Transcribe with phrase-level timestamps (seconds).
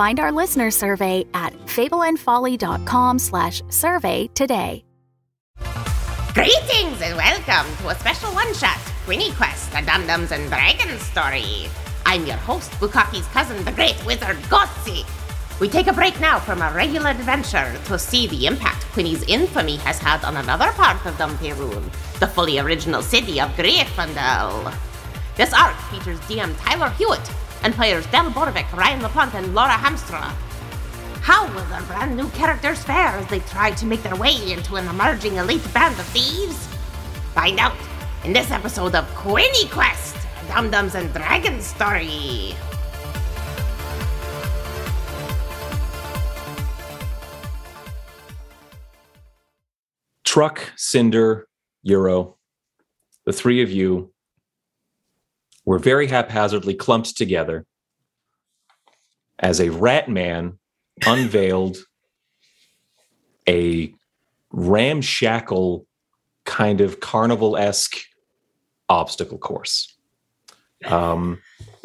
[0.00, 4.82] Find our listener survey at fableandfolly.com slash survey today.
[6.32, 11.68] Greetings and welcome to a special one-shot, Quinny Quest, a Dumb-Dumbs and Dragons story.
[12.06, 15.04] I'm your host, Bukaki's cousin, the great wizard Gotzi.
[15.60, 19.76] We take a break now from our regular adventure to see the impact Quinny's infamy
[19.76, 21.84] has had on another part of Dumb Faerûn,
[22.20, 24.74] the fully original city of Griffondell.
[25.36, 27.30] This arc features DM Tyler Hewitt
[27.62, 30.32] and players Del Borovic, Ryan LaPlante, and Laura Hamstra.
[31.22, 34.76] How will their brand new characters fare as they try to make their way into
[34.76, 36.66] an emerging elite band of thieves?
[37.34, 37.76] Find out
[38.24, 40.16] in this episode of Quinny Quest,
[40.48, 42.54] Dumb Dumbs and Dragons story.
[50.24, 51.48] Truck, Cinder,
[51.82, 52.38] Euro,
[53.26, 54.12] the three of you
[55.64, 57.66] were very haphazardly clumped together
[59.38, 60.58] as a rat man
[61.06, 61.78] unveiled
[63.48, 63.92] a
[64.52, 65.86] ramshackle
[66.44, 67.96] kind of carnival esque
[68.88, 69.96] obstacle course.
[70.84, 71.40] Um,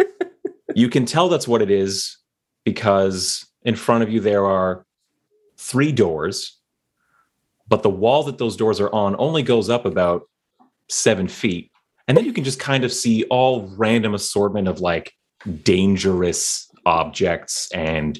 [0.75, 2.18] you can tell that's what it is
[2.63, 4.86] because in front of you there are
[5.57, 6.59] three doors,
[7.68, 10.24] but the wall that those doors are on only goes up about
[10.90, 11.72] seven feet.
[12.08, 15.14] And then you can just kind of see all random assortment of like
[15.64, 18.20] dangerous objects and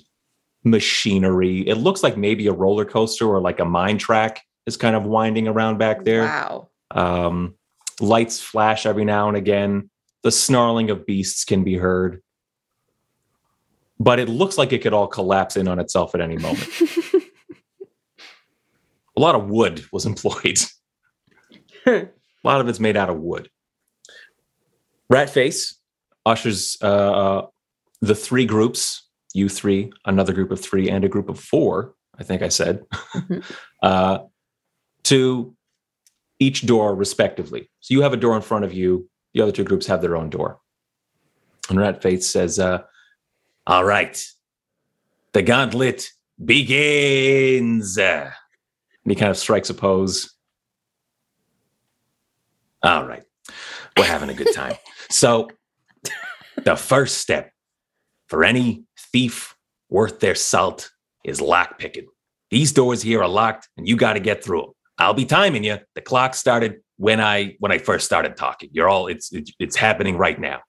[0.64, 1.68] machinery.
[1.68, 5.04] It looks like maybe a roller coaster or like a mine track is kind of
[5.04, 6.24] winding around back there.
[6.24, 6.70] Wow.
[6.92, 7.56] Um,
[8.00, 9.90] lights flash every now and again.
[10.24, 12.22] The snarling of beasts can be heard.
[14.00, 16.68] But it looks like it could all collapse in on itself at any moment.
[19.16, 20.58] a lot of wood was employed.
[21.86, 22.10] a
[22.44, 23.50] lot of it's made out of wood.
[25.12, 25.76] Ratface
[26.26, 27.44] ushers uh,
[28.02, 29.04] the three groups
[29.36, 32.86] you three, another group of three, and a group of four, I think I said,
[33.14, 33.44] Mhm.
[33.84, 34.20] uh,
[35.04, 35.56] to
[36.40, 37.70] each door respectively.
[37.82, 40.16] So you have a door in front of you, the other two groups have their
[40.16, 40.60] own door.
[41.70, 42.84] And Ratface says, uh,
[43.68, 44.26] All right,
[45.34, 46.10] the gauntlet
[46.44, 47.98] begins.
[47.98, 48.32] And
[49.06, 50.34] he kind of strikes a pose.
[52.84, 53.24] All right,
[53.98, 54.76] we're having a good time.
[55.10, 55.50] so,
[56.64, 57.52] the first step
[58.28, 59.56] for any thief
[59.90, 60.92] worth their salt
[61.24, 62.08] is lock picking.
[62.52, 64.72] These doors here are locked, and you got to get through them.
[64.98, 65.78] I'll be timing you.
[65.96, 68.70] The clock started when I when I first started talking.
[68.72, 70.62] You're all it's it's, it's happening right now.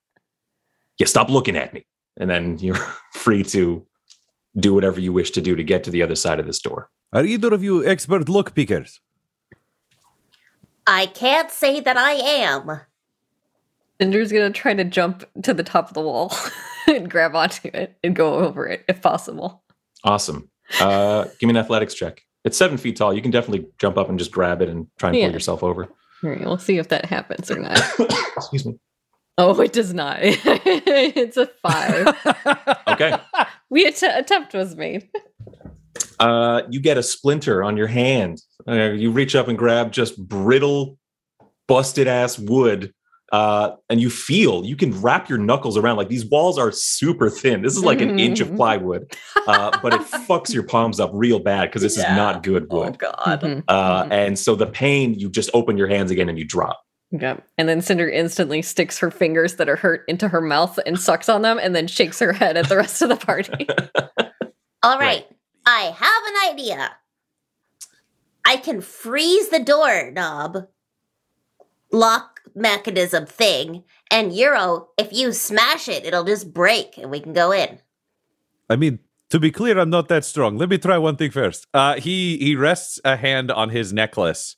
[0.99, 1.87] You stop looking at me,
[2.17, 2.75] and then you're
[3.13, 3.87] free to
[4.59, 6.89] do whatever you wish to do to get to the other side of this door.
[7.13, 9.01] Are either of you expert lock pickers?
[10.87, 12.81] I can't say that I am.
[14.01, 16.35] Cinder's gonna try to jump to the top of the wall
[16.87, 19.63] and grab onto it and go over it if possible.
[20.05, 20.51] Awesome.
[20.81, 22.23] Uh, give me an athletics check.
[22.45, 23.13] It's seven feet tall.
[23.15, 25.27] You can definitely jump up and just grab it and try and Yeah.
[25.27, 25.85] pull yourself over.
[26.25, 27.79] All right, we'll see if that happens or not.
[28.37, 28.75] Excuse me.
[29.39, 30.19] Oh, it does not.
[30.23, 32.17] it's a five.
[32.89, 33.15] Okay.
[33.69, 35.09] we att- attempt was made.
[36.19, 38.41] uh, you get a splinter on your hand.
[38.67, 40.99] Uh, you reach up and grab just brittle,
[41.69, 42.95] busted ass wood,
[43.33, 45.97] uh, and you feel you can wrap your knuckles around.
[45.97, 47.63] Like these walls are super thin.
[47.63, 48.57] This is like an inch of Mhm.
[48.57, 52.13] plywood, uh, but it fucks your palms up real bad because this Yeah.
[52.13, 52.99] is not good Oh wood.
[52.99, 53.41] God.
[53.43, 53.65] Mhm.
[53.69, 54.13] Uh, Mhm.
[54.13, 56.81] and so the pain, you just open your hands again and you drop.
[57.13, 57.45] Yep.
[57.59, 61.29] And then Cinder instantly sticks her fingers that are hurt into her mouth and sucks
[61.29, 63.67] on them and then shakes her head at the rest of the party.
[64.83, 65.27] All right,
[65.65, 66.91] I have an idea.
[68.45, 70.67] I can freeze the door knob,
[71.93, 77.33] lock mechanism thing, and Euro, if you smash it, it'll just break and we can
[77.33, 77.79] go in.
[78.69, 78.99] I mean,
[79.31, 80.57] To be clear, I'm not that strong.
[80.57, 81.67] Let me try one thing first.
[81.75, 84.55] Uh, he he rests a hand on his necklace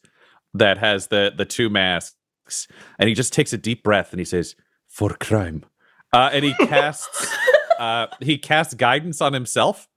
[0.53, 2.69] that has the the two masks,
[2.99, 4.55] and he just takes a deep breath and he says,
[4.87, 5.65] "For crime,"
[6.13, 7.35] uh, and he casts
[7.79, 9.89] uh, he casts guidance on himself,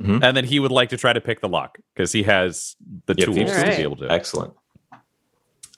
[0.00, 0.22] Mhm.
[0.24, 3.14] and then he would like to try to pick the lock because he has the
[3.18, 4.10] Yeah, tools feels to be able to.
[4.10, 4.54] Excellent.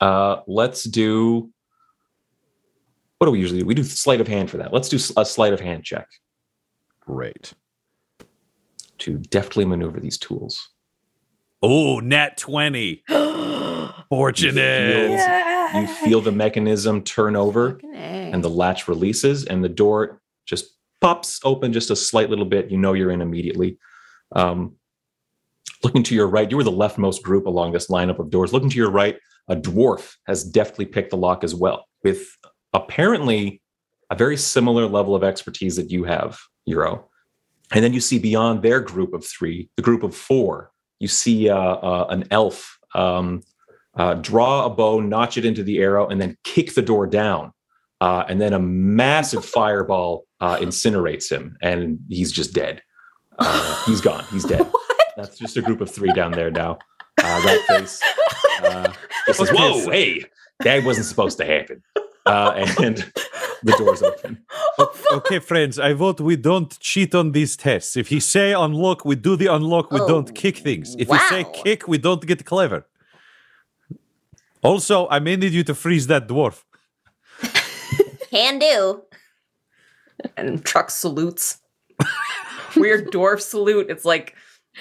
[0.00, 1.50] Uh, let's do.
[3.19, 3.67] What do we usually do?
[3.67, 4.73] We do sleight of hand for that.
[4.73, 6.06] Let's do a sleight of hand check
[7.00, 7.53] Great.
[8.99, 10.69] to deftly maneuver these tools.
[11.62, 13.03] Oh, nat twenty.
[14.09, 15.20] Fortunate.
[15.75, 20.67] You feel the mechanism turn over and the latch releases and the door just
[21.00, 22.71] pops open just a slight little bit.
[22.71, 23.79] You know you're in immediately.
[24.35, 24.76] Um,
[25.82, 28.53] looking to your right, you were the leftmost group along this lineup of doors.
[28.53, 29.19] Looking to your right,
[29.49, 32.26] a dwarf has deftly picked the lock as well, with
[32.73, 33.61] apparently
[34.11, 37.09] a very similar level of expertise that you have, Euro.
[37.73, 41.49] And then you see beyond their group of three, the group of four, you see
[41.50, 43.43] uh, uh, an elf um,
[43.97, 47.53] uh, draw a bow, notch it into the arrow, and then kick the door down.
[48.00, 52.81] Uh, and then a massive fireball uh, incinerates him, and he's just dead.
[53.38, 54.25] Uh, he's gone.
[54.31, 54.71] He's dead.
[55.17, 56.79] That's just a group of three down there now.
[57.21, 58.00] Uh, that face.
[58.62, 58.93] Uh,
[59.53, 60.25] Whoa, hey,
[60.61, 61.82] that wasn't supposed to happen.
[62.29, 62.97] Uh, and
[63.63, 64.39] the door's open.
[65.13, 67.97] okay, friends, I vote we don't cheat on these tests.
[67.97, 70.95] If he say unlock, we do the unlock, we Oh, don't kick things.
[70.99, 72.87] If he say kick, we don't get clever.
[74.63, 76.65] Also, I may need you to freeze that dwarf.
[78.31, 79.03] Can do.
[80.37, 81.59] And Truck salutes.
[82.77, 83.87] Weird dwarf salute.
[83.89, 84.35] It's like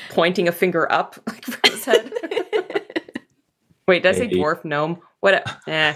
[0.10, 2.12] pointing a finger up like from his head.
[3.88, 4.36] Wait, did I say Hey.
[4.36, 5.00] dwarf gnome?
[5.22, 5.36] What?
[5.36, 5.96] A, eh,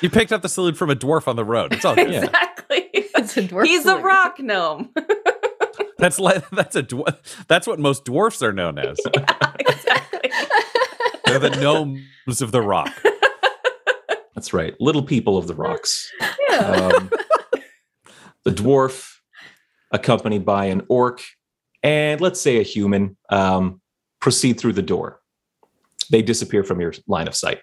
[0.00, 1.72] You picked up the salute from a dwarf on the road.
[1.72, 2.08] It's all good.
[2.24, 2.90] Exactly.
[3.16, 4.92] It's a dwarf He's a rock gnome.
[5.98, 7.16] That's like that's a dwar-
[7.46, 8.98] that's what most dwarfs are known as.
[9.60, 10.30] exactly.
[11.24, 12.92] They're the gnomes of the rock.
[14.34, 14.74] That's right.
[14.80, 16.10] Little people of the rocks.
[16.58, 17.10] Um,
[18.42, 19.14] the dwarf,
[19.92, 21.22] accompanied by an orc
[21.82, 23.80] and let's say a human, um,
[24.20, 25.20] proceed through the door.
[26.10, 27.60] They disappear from your line of sight.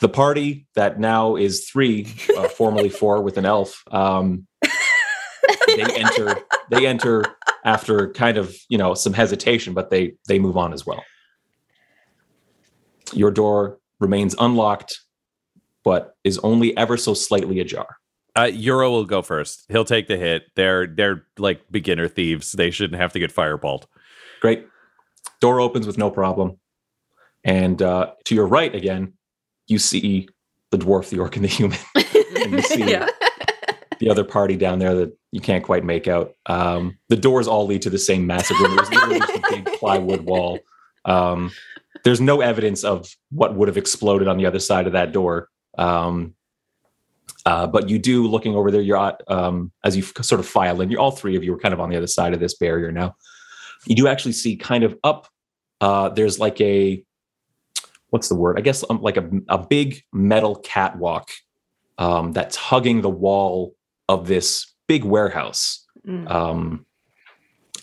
[0.00, 3.82] The party that now is three, uh, formerly four, with an elf.
[3.90, 4.46] Um,
[5.66, 6.36] they enter.
[6.70, 7.24] They enter
[7.64, 11.02] after kind of you know some hesitation, but they they move on as well.
[13.12, 15.00] Your door remains unlocked,
[15.84, 17.96] but is only ever so slightly ajar.
[18.36, 19.64] Uh, Euro will go first.
[19.68, 20.44] He'll take the hit.
[20.56, 22.52] They're they're like beginner thieves.
[22.52, 23.84] They shouldn't have to get fireballed.
[24.40, 24.66] Great.
[25.40, 26.58] Door opens with no problem.
[27.44, 29.12] And uh, to your right again,
[29.66, 30.28] you see
[30.70, 31.78] the dwarf, the orc, and the human.
[31.94, 33.08] and you see Yeah.
[34.00, 36.34] the other party down there that you can't quite make out.
[36.46, 38.76] Um, the doors all lead to the same massive room.
[38.76, 40.58] There's literally just a big plywood wall.
[41.04, 41.50] Um,
[42.04, 45.48] there's no evidence of what would have exploded on the other side of that door.
[45.78, 46.34] Um,
[47.46, 50.80] uh, but you do, looking over there, you're at, um, as you sort of file
[50.80, 52.54] in, you're all three of you are kind of on the other side of this
[52.54, 53.14] barrier now.
[53.86, 55.28] You do actually see kind of up.
[55.80, 57.04] Uh, there's like a
[58.14, 58.56] what's the word?
[58.56, 61.30] I guess um, like a, a big metal catwalk
[61.98, 63.74] um, that's hugging the wall
[64.08, 65.84] of this big warehouse.
[66.06, 66.30] Mm.
[66.30, 66.86] Um,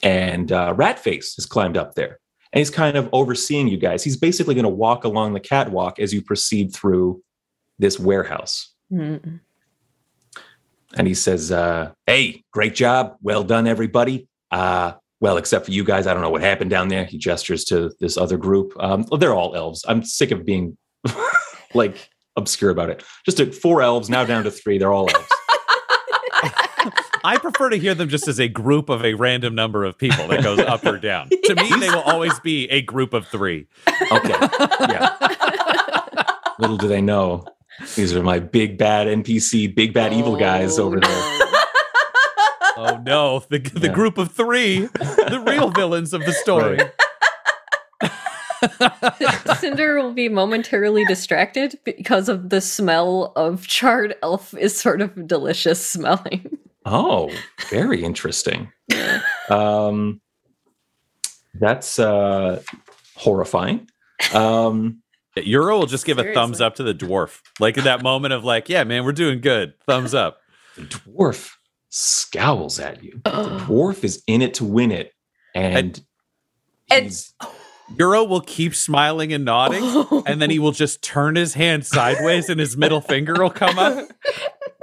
[0.01, 2.21] and uh, Ratface has climbed up there
[2.53, 4.05] and he's kind of overseeing you guys.
[4.05, 7.21] He's basically going to walk along the catwalk as you proceed through
[7.77, 8.73] this warehouse.
[8.89, 9.41] Mm.
[10.95, 13.17] And he says, uh, Hey, great job.
[13.21, 14.29] Well done, everybody.
[14.49, 16.07] Uh, well, except for you guys.
[16.07, 17.05] I don't know what happened down there.
[17.05, 18.73] He gestures to this other group.
[18.79, 19.85] Um, well, they're all elves.
[19.87, 20.77] I'm sick of being
[21.73, 23.03] like obscure about it.
[23.23, 24.79] Just took four elves, now down to three.
[24.79, 25.27] They're all elves.
[27.23, 30.27] I prefer to hear them just as a group of a random number of people
[30.29, 31.29] that goes up or down.
[31.29, 33.67] To me, they will always be a group of three.
[34.11, 34.35] Okay.
[34.89, 35.15] Yeah.
[36.57, 37.45] Little do they know,
[37.95, 41.40] these are my big bad NPC, big bad evil guys over there.
[42.83, 43.93] Oh no, the the Yeah.
[43.93, 46.77] group of three, the real villains of the story.
[46.77, 46.91] Right.
[49.59, 55.27] Cinder will be momentarily distracted because of the smell of charred elf is sort of
[55.27, 56.57] delicious smelling.
[56.85, 57.31] Oh,
[57.69, 58.71] very interesting.
[59.49, 60.21] Um,
[61.59, 62.61] that's uh,
[63.15, 63.87] horrifying.
[64.33, 65.01] Um,
[65.35, 68.43] Euro will just give a thumbs up to the dwarf, like in that moment of
[68.43, 69.73] like, yeah, man, we're doing good.
[69.85, 70.39] Thumbs up.
[70.75, 71.51] the dwarf
[71.91, 73.21] scowls at you.
[73.25, 73.31] The
[73.67, 75.13] dwarf is in it to win it,
[75.53, 76.01] and
[76.89, 77.33] And- he's
[77.97, 79.83] Euro will keep smiling and nodding,
[80.25, 83.77] and then he will just turn his hand sideways, and his middle finger will come
[83.77, 84.09] up,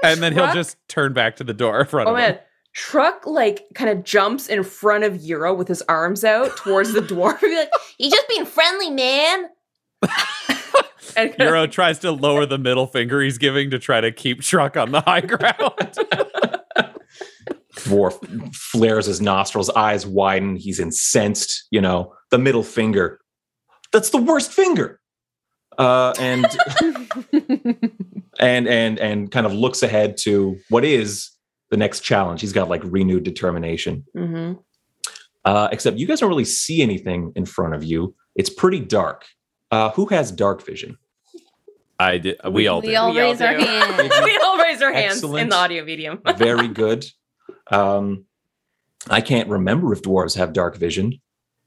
[0.03, 2.23] and then he'll just turn back to the door in front Oh of him.
[2.33, 2.39] man,
[2.75, 7.01] Truck like kind of jumps in front of Euro with his arms out towards the
[7.01, 7.41] dwarf.
[7.41, 9.47] Be like, You just being friendly, man.
[11.17, 14.77] and Euro tries to lower the middle finger he's giving to try to keep Truck
[14.77, 15.97] on the high ground.
[17.89, 20.57] Dwarf flares his nostrils, eyes widen.
[20.57, 21.67] He's incensed.
[21.71, 23.21] You know, the middle finger.
[23.93, 25.01] That's the worst finger.
[25.79, 26.47] Uh, and
[28.41, 31.31] and and and kind of looks ahead to what is
[31.71, 32.41] the next challenge.
[32.41, 34.05] He's got like renewed determination.
[34.17, 34.59] Mhm.
[35.45, 38.15] Uh, except you guys don't really see anything in front of you.
[38.35, 39.25] It's pretty dark.
[39.71, 40.99] Uh, who has dark vision?
[41.99, 42.39] I did.
[42.51, 42.95] We all We did.
[42.97, 44.13] all We all raise our hands.
[44.25, 46.21] we all raise our hands in the audio medium.
[46.37, 47.05] Very good.
[47.71, 48.25] Um,
[49.11, 51.21] I can't remember if dwarves have dark vision.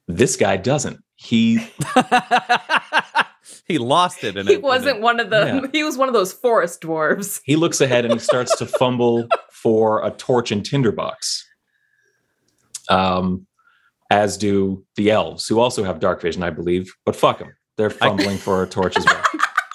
[0.07, 0.99] This guy doesn't.
[1.15, 1.59] He
[3.67, 4.35] he lost it.
[4.37, 5.45] In he a- in a- wasn't one of the.
[5.45, 5.67] Yeah.
[5.71, 7.41] He was one of those forest dwarves.
[7.45, 11.47] he looks ahead and he starts to fumble for a torch and tinderbox.
[12.89, 13.45] Um,
[14.09, 16.91] as do the elves, who also have dark vision, I believe.
[17.05, 19.23] But fuck them, they're fumbling for a torch as well.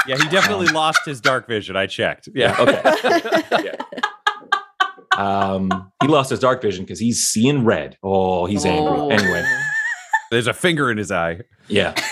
[0.07, 1.75] Yeah, he definitely lost his dark vision.
[1.77, 2.29] I checked.
[2.35, 2.55] Yeah.
[2.61, 3.73] Okay.
[5.19, 7.97] Um, he lost his dark vision because he's seeing red.
[8.03, 8.97] Oh, he's angry.
[8.99, 9.09] Oh.
[9.11, 9.45] Anyway,
[10.31, 11.41] There's a finger in his eye.
[11.69, 11.95] yeah.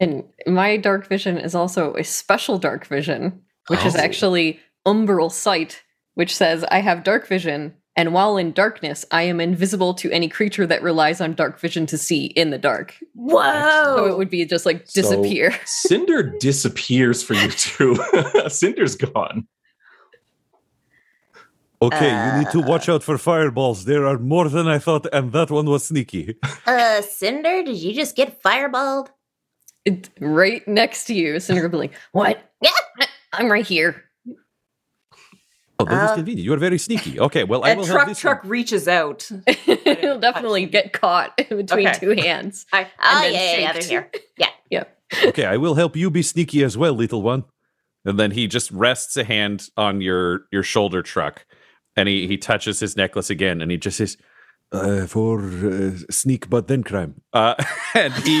[0.00, 3.98] And my dark vision is also a special dark vision, which is Oh.
[3.98, 5.82] actually umbral sight,
[6.14, 10.26] which says I have dark vision, and while in darkness, I am invisible to any
[10.28, 12.94] creature that relies on dark vision to see in the dark.
[12.98, 14.06] So Whoa.
[14.06, 15.54] it would be just like So- disappear.
[15.66, 17.98] Cinder disappears for you too.
[18.48, 19.46] Cinder's gone.
[21.82, 23.86] Okay, you need to watch out for fireballs.
[23.86, 26.36] There are more than I thought, and that one was sneaky.
[26.66, 29.08] Uh, Cinder, did you just get fireballed?
[29.84, 31.40] It's right next to you.
[31.40, 32.52] Cinder will be like, What?
[32.62, 32.70] Yeah.
[33.32, 34.04] I'm right here.
[35.78, 36.44] Oh, that is Uh, convenient.
[36.44, 37.18] You are very sneaky.
[37.18, 38.18] Okay, well, I And will have truck this.
[38.20, 39.28] truck reaches out.
[39.64, 41.98] He'll definitely get caught between Okay.
[41.98, 42.66] two hands.
[42.72, 44.18] I, Oh, then yeah, yeah, yeah, they're shaked.
[44.70, 44.86] here.
[45.24, 47.44] Okay, I will help you be sneaky as well, little one.
[48.04, 51.44] And then he just rests a hand on your your shoulder truck,
[51.96, 54.16] and he he touches his necklace again, and he just says,
[54.72, 57.20] Uh, for uh, sneak, but then crime.
[57.32, 57.54] uh,
[57.94, 58.40] and he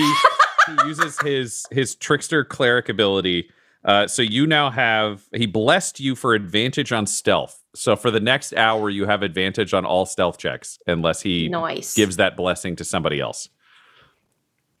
[0.66, 3.48] he uses his his trickster cleric ability.
[3.82, 7.62] Uh, so you now have he blessed you for advantage on stealth.
[7.74, 11.94] So for the next hour, you have advantage on all stealth checks unless he Nice.
[11.94, 13.48] gives that blessing to somebody else.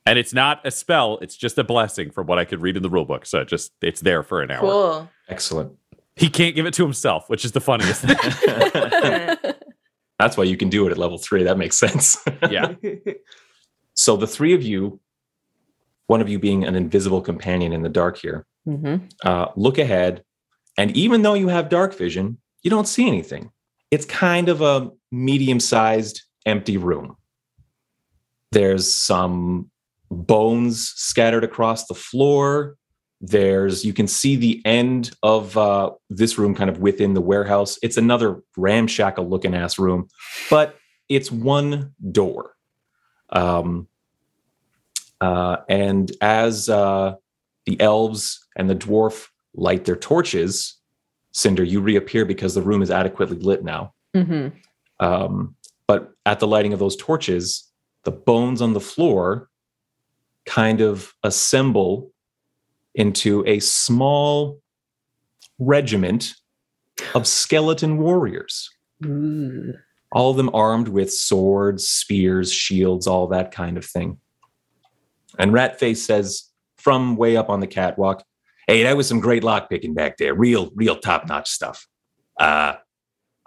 [0.06, 2.82] And it's not a spell; it's just a blessing, from what I could read in
[2.82, 3.26] the rulebook.
[3.26, 4.60] So it just it's there for an hour.
[4.60, 5.10] cool.
[5.28, 5.72] Excellent.
[6.20, 8.16] He can't give it to himself, which is the funniest thing.
[10.18, 11.44] That's why you can do it at level three.
[11.44, 12.18] That makes sense.
[12.50, 12.74] yeah.
[13.94, 15.00] so the three of you,
[16.08, 19.06] one of you being an invisible companion in the dark here, Mm-hmm.
[19.24, 20.22] uh, look ahead,
[20.76, 23.50] and even though you have dark vision, you don't see anything.
[23.90, 27.16] It's kind of a medium-sized empty room.
[28.52, 29.70] There's some
[30.10, 32.76] bones scattered across the floor.
[33.20, 37.78] There's you can see the end of uh, this room kind of within the warehouse.
[37.82, 40.08] It's another ramshackle looking ass room,
[40.48, 40.76] but
[41.08, 42.54] it's one door.
[43.30, 43.88] Um,
[45.20, 47.14] uh, and as uh,
[47.66, 50.76] the elves and the dwarf light their torches,
[51.32, 53.92] Cinder, you reappear because the room is adequately lit now.
[54.16, 54.48] Mm-hmm.
[54.98, 55.54] Um,
[55.86, 57.70] but at the lighting of those torches,
[58.04, 59.48] the bones on the floor
[60.46, 62.10] kind of assemble
[62.94, 64.60] into a small
[65.58, 66.34] regiment
[67.14, 68.70] of skeleton warriors.
[70.12, 74.18] All of them armed with swords, spears, shields, all that kind of thing.
[75.38, 76.44] And Ratface says
[76.78, 78.24] from way up on the catwalk,
[78.66, 80.34] Hey, that was some great lockpicking back there.
[80.34, 81.86] Real, real top notch stuff.
[82.38, 82.74] Uh,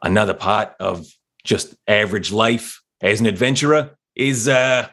[0.01, 1.05] another part of
[1.45, 4.87] just average life as an adventurer is uh,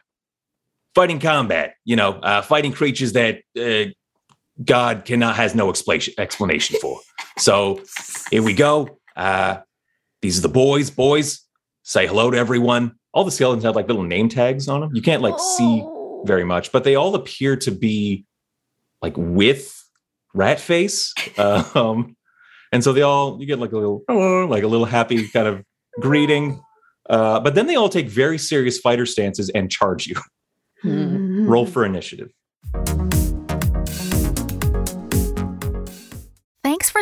[0.95, 1.75] fighting combat.
[1.85, 3.91] You know, uh, fighting creatures that uh,
[4.65, 7.01] God cannot has no explanation explanation for.
[7.39, 7.81] So
[8.31, 8.99] here we go.
[9.17, 9.59] Uh,
[10.23, 10.91] these are the boys.
[10.91, 11.41] Boys,
[11.83, 12.93] say hello to everyone.
[13.13, 14.91] All the skeletons have like little name tags on them.
[14.95, 15.85] You can't like see
[16.25, 18.25] very much, but they all appear to be
[19.03, 19.83] like with
[20.35, 21.15] rat face.
[21.39, 22.17] um,
[22.73, 25.49] and so they all you get like a little hello, like a little happy kind
[25.49, 25.65] of
[26.01, 26.63] greeting.
[27.09, 30.15] Uh, but then they all take very serious fighter stances and charge you.
[30.85, 31.49] Mm-hmm.
[31.49, 32.31] Roll for initiative.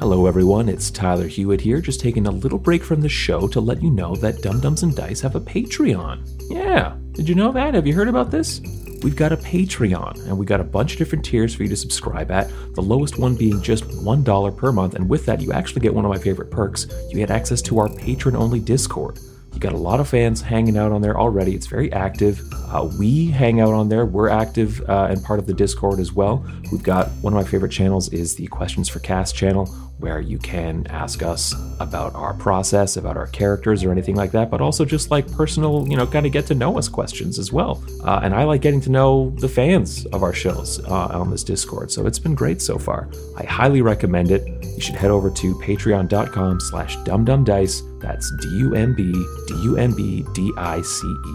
[0.00, 0.68] Hello, everyone.
[0.68, 3.90] It's Tyler Hewitt here, just taking a little break from the show to let you
[3.90, 6.50] know that Dumb Dumbs and Dice have a Patreon.
[6.50, 7.74] Yeah, did you know that?
[7.74, 8.60] Have you heard about this?
[9.02, 11.76] We've got a Patreon, and we got a bunch of different tiers for you to
[11.76, 12.50] subscribe at.
[12.74, 16.04] The lowest one being just $1 per month, and with that, you actually get one
[16.04, 16.88] of my favorite perks.
[17.08, 19.20] You get access to our patron only Discord.
[19.54, 21.54] You got a lot of fans hanging out on there already.
[21.54, 22.42] It's very active.
[22.52, 24.04] Uh, we hang out on there.
[24.04, 26.44] We're active uh, and part of the Discord as well.
[26.72, 29.66] We've got one of my favorite channels is the Questions for Cast channel,
[29.98, 34.50] where you can ask us about our process, about our characters, or anything like that.
[34.50, 37.52] But also just like personal, you know, kind of get to know us questions as
[37.52, 37.82] well.
[38.02, 41.44] Uh, and I like getting to know the fans of our shows uh, on this
[41.44, 41.90] Discord.
[41.90, 43.08] So it's been great so far.
[43.36, 44.46] I highly recommend it.
[44.62, 48.00] You should head over to patreon.com/slash dumbdumbdice.
[48.00, 49.12] That's D-U-M-B
[49.48, 51.34] D-U-M-B-D-I-C-E.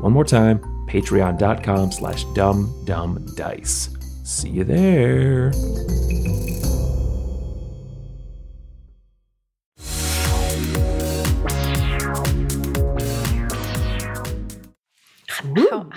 [0.00, 0.58] One more time,
[0.88, 3.92] patreon.com slash dumbdumbdice.
[4.26, 5.52] See you there.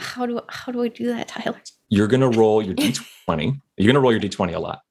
[0.10, 1.62] How, do how do I do that, Tyler?
[1.90, 3.62] You're gonna roll your d20.
[3.78, 4.82] You're gonna roll your d20 a lot.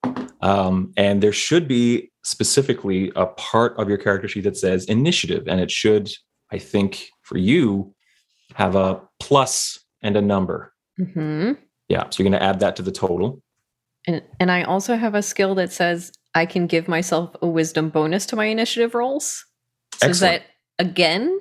[0.41, 5.49] Um, and there should be specifically a part of your character sheet that says initiative,
[5.49, 6.11] and it should,
[6.53, 7.95] I think, for you,
[8.55, 10.73] have a plus and a number.
[10.97, 11.53] hmm
[11.89, 13.43] Yeah, so you're going to add that to the total.
[14.07, 17.91] And and I also have a skill that says I can give myself a wisdom
[17.91, 19.45] bonus to my initiative rolls.
[19.97, 20.43] So is that
[20.79, 21.39] again?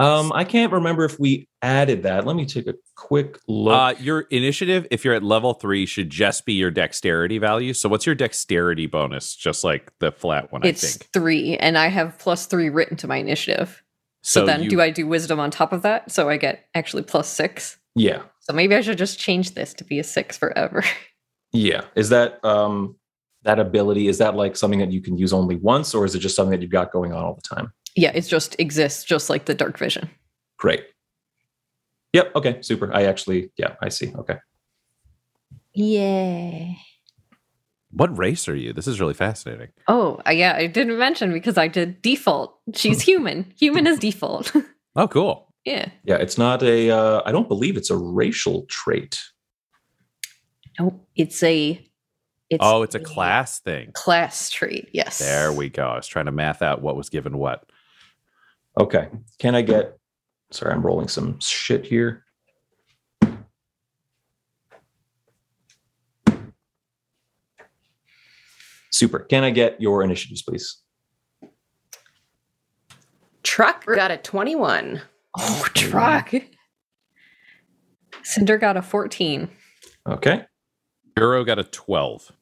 [0.00, 2.26] Um, I can't remember if we added that.
[2.26, 3.74] Let me take a quick look.
[3.74, 7.74] Uh, your initiative, if you're at level three, should just be your dexterity value.
[7.74, 9.36] So, what's your dexterity bonus?
[9.36, 11.10] Just like the flat one, I it's think.
[11.12, 13.82] three, and I have plus three written to my initiative.
[14.22, 16.10] So, So then, you- do I do wisdom on top of that?
[16.10, 17.78] So I get actually plus six.
[17.94, 20.82] yeah, So maybe I should just change this to be a six forever.
[21.52, 21.82] yeah.
[21.94, 22.96] Is that um
[23.42, 24.08] that ability?
[24.08, 26.50] Is that like something that you can use only once, or is it just something
[26.52, 27.72] that you've got going on all the time?
[27.96, 30.10] Yeah, it just exists, just like the dark vision.
[30.58, 30.84] Great.
[32.12, 32.34] Yep.
[32.36, 32.62] Okay.
[32.62, 32.92] Super.
[32.94, 34.12] I actually, yeah, I see.
[34.14, 34.36] Okay.
[35.74, 36.72] Yeah.
[37.92, 38.72] What race are you?
[38.72, 39.68] This is really fascinating.
[39.88, 42.56] Oh, yeah, I didn't mention because I did default.
[42.74, 43.52] She's human.
[43.56, 44.52] human is default.
[44.96, 45.54] Oh, cool.
[45.64, 45.88] yeah.
[46.02, 46.90] Yeah, it's not a.
[46.90, 49.22] Uh, I don't believe it's a racial trait.
[50.80, 51.06] Nope.
[51.14, 51.80] It's a
[52.50, 53.92] it's oh, it's a class thing.
[53.92, 54.88] class trait.
[54.92, 55.20] Yes.
[55.20, 55.84] There we go.
[55.86, 57.69] I was trying to math out what was given what.
[58.80, 59.08] Okay.
[59.38, 59.98] Can I get?
[60.50, 62.24] Sorry, I'm rolling some shit here.
[68.90, 69.18] Super.
[69.18, 70.80] Can I get your initiatives, please?
[73.42, 75.02] Truck got a 21.
[75.38, 76.32] Oh, truck.
[78.22, 79.50] Cinder got a 14.
[80.06, 80.44] Okay.
[81.18, 82.32] Euro got a 12.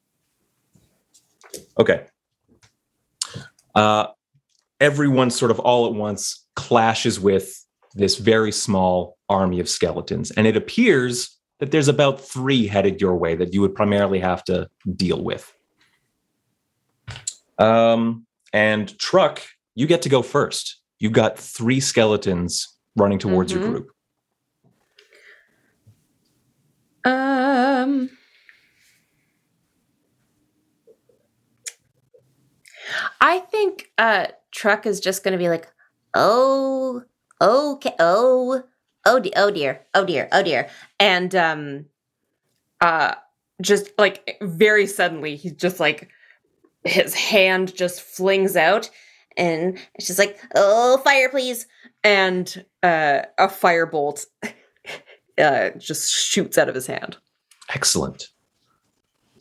[1.81, 2.07] Okay.
[3.75, 4.07] Uh,
[4.81, 7.65] everyone sort of all at once clashes with
[7.95, 10.31] this very small army of skeletons.
[10.33, 14.45] And it appears that there's about three headed your way that you would primarily have
[14.45, 15.53] to deal with.
[17.59, 19.43] Um, and Truck,
[19.75, 20.81] you get to go first.
[21.01, 23.71] You've got three skeletons running towards your Mhm.
[23.71, 23.91] group.
[27.05, 28.11] Um.
[33.21, 35.69] I think uh Truck is just going to be like,
[36.15, 37.03] "Oh,
[37.41, 37.95] okay.
[37.99, 38.63] Oh,
[39.05, 39.85] oh, de- oh dear.
[39.95, 40.29] Oh dear.
[40.33, 41.87] Oh dear." And um
[42.81, 43.15] uh
[43.61, 46.09] just like very suddenly he's just like
[46.85, 48.89] his hand just flings out
[49.37, 51.67] and she's like, "Oh, fire, please!"
[52.05, 54.27] And uh, a firebolt
[55.39, 57.17] uh, just shoots out of his hand.
[57.71, 58.29] Excellent.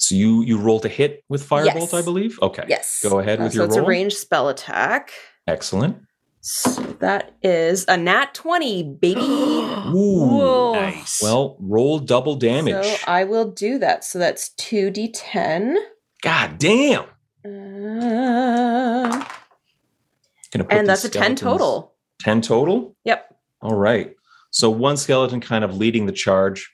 [0.02, 1.94] So you you roll to hit with firebolt, Yes.
[1.94, 2.40] I believe.
[2.42, 2.64] Okay.
[2.68, 3.00] Yes.
[3.04, 3.86] Go ahead Uh, with so your it's roll.
[3.86, 5.12] a ranged spell attack.
[5.48, 5.98] Excellent.
[6.42, 9.20] So that is a nat twenty, baby.
[9.22, 11.22] Ooh, nice.
[11.22, 12.86] Well, roll double damage.
[12.86, 14.04] So I will do that.
[14.06, 15.78] So that's two d ten.
[16.22, 17.06] God damn.
[17.46, 19.10] Uh,
[20.52, 21.94] Gonna put and these that's a ten total.
[22.22, 22.96] Ten total.
[23.04, 23.36] Yep.
[23.62, 24.16] All right.
[24.52, 26.72] So one skeleton kind of leading the charge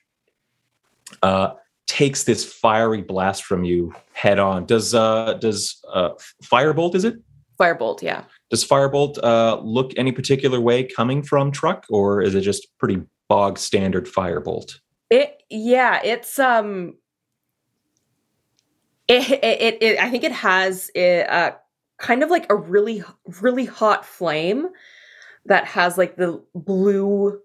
[1.22, 1.54] uh,
[1.86, 4.66] takes this fiery blast from you head on.
[4.66, 6.10] Does uh, does uh,
[6.42, 6.94] firebolt?
[6.94, 7.16] Is it?
[7.60, 8.02] Firebolt.
[8.02, 8.24] Yeah.
[8.50, 13.02] Does firebolt uh, look any particular way coming from truck, or is it just pretty
[13.28, 14.78] bog standard firebolt?
[15.10, 16.94] It yeah, it's um
[19.08, 21.52] it it, it, it I think it has a, uh
[21.98, 23.04] kind of like a really
[23.40, 24.68] really hot flame
[25.46, 27.40] that has like the blue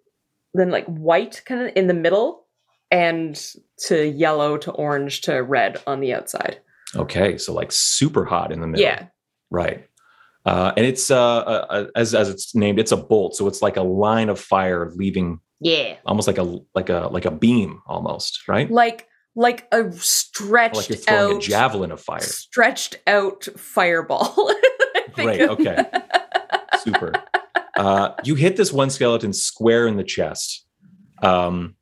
[0.54, 2.46] then like white kind of in the middle
[2.92, 3.40] and
[3.88, 6.60] to yellow to orange to red on the outside.
[6.96, 8.84] Okay, so like super hot in the middle.
[8.84, 9.06] Yeah.
[9.52, 9.86] Right.
[10.46, 13.36] Uh, and it's uh, uh, uh, as as it's named, it's a bolt.
[13.36, 15.98] So it's like a line of fire leaving, Yeah.
[16.06, 18.70] almost like a like a like a beam, almost right.
[18.72, 22.22] Like like a stretched like you're throwing out a javelin of fire.
[22.22, 24.52] stretched out fireball.
[25.14, 25.42] Great.
[25.42, 25.84] Okay.
[26.80, 27.12] Super.
[27.78, 30.66] Uh, you hit this one skeleton square in the chest,
[31.22, 31.76] um,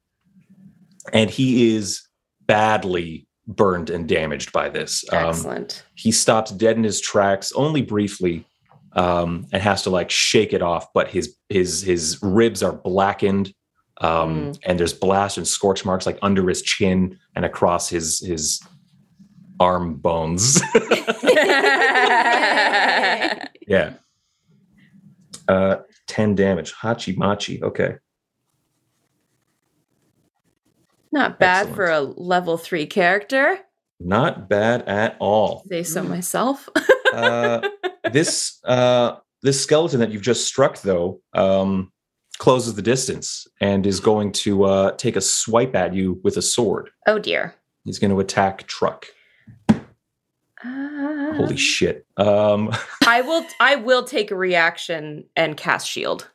[1.13, 2.02] and he is
[2.46, 5.04] badly burned and damaged by this.
[5.12, 5.84] Um, Excellent.
[5.96, 8.46] he stops dead in his tracks, only briefly,
[8.93, 10.88] um, and has to like shake it off.
[10.93, 13.54] But his his his ribs are blackened,
[14.02, 18.62] um, and there's blast and scorch marks like under his chin and across his his
[19.60, 20.62] arm bones.
[23.67, 23.93] yeah.
[25.48, 26.74] Uh, 10 damage.
[26.74, 27.62] Hachi Machi.
[27.63, 27.96] Okay.
[31.12, 33.60] Not bad for a level three character.
[34.00, 35.63] Not bad at all.
[35.67, 36.70] Say so myself.
[37.13, 37.67] Uh,
[38.12, 41.91] this uh, this skeleton that you've just struck, though, um,
[42.38, 46.41] closes the distance and is going to uh, take a swipe at you with a
[46.41, 46.91] sword.
[47.08, 47.56] oh dear.
[47.86, 49.08] He's going to attack Truck.
[49.70, 52.06] Uh, Holy shit.
[52.17, 52.72] Um,
[53.08, 53.46] I will.
[53.60, 56.30] I will take a reaction and cast shield.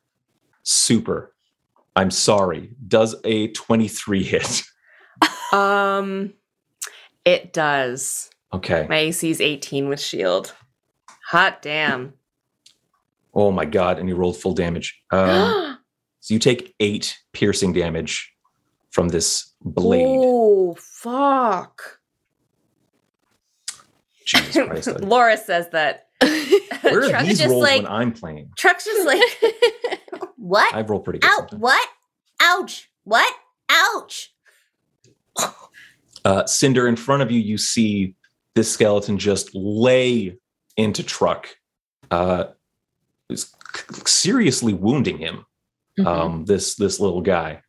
[0.63, 1.32] super.
[1.97, 2.71] I'm sorry.
[2.89, 4.63] Does a 23 hit?
[5.53, 6.33] Um,
[7.27, 8.31] it does.
[8.55, 8.87] Okay.
[8.89, 10.55] My AC is 18 with shield.
[11.29, 12.15] Hot damn.
[13.35, 13.99] Oh my god!
[13.99, 14.99] And you rolled full damage.
[15.11, 15.77] Um,
[16.21, 18.33] so you take eight piercing damage
[18.93, 20.07] from this blade.
[20.09, 21.99] Oh fuck.
[24.25, 24.89] Jesus Christ!
[24.89, 26.07] I- Laura says that.
[26.21, 28.51] Where are Truck's these just rolls like when I'm playing?
[28.57, 30.75] Truck's just like what?
[30.75, 31.29] I roll pretty good.
[31.29, 31.37] Ow!
[31.39, 31.63] sometimes.
[31.63, 31.89] What?
[32.41, 32.91] Ouch!
[33.05, 33.35] What?
[33.71, 34.35] Ouch!
[36.25, 38.15] Uh, Cinder, in front of you, you see
[38.55, 40.39] this skeleton just lay
[40.77, 41.49] into Truck,
[42.13, 42.45] uh,
[43.29, 43.53] is
[44.05, 45.45] seriously wounding him.
[45.99, 46.07] Mm-hmm.
[46.07, 47.63] Um, this this little guy.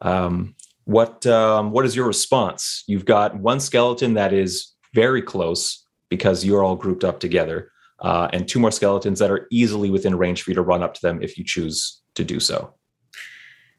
[0.00, 2.84] Um, what um, what is your response?
[2.86, 8.28] You've got one skeleton that is very close because you're all grouped up together, uh,
[8.32, 11.02] and two more skeletons that are easily within range for you to run up to
[11.02, 12.74] them if you choose to do so.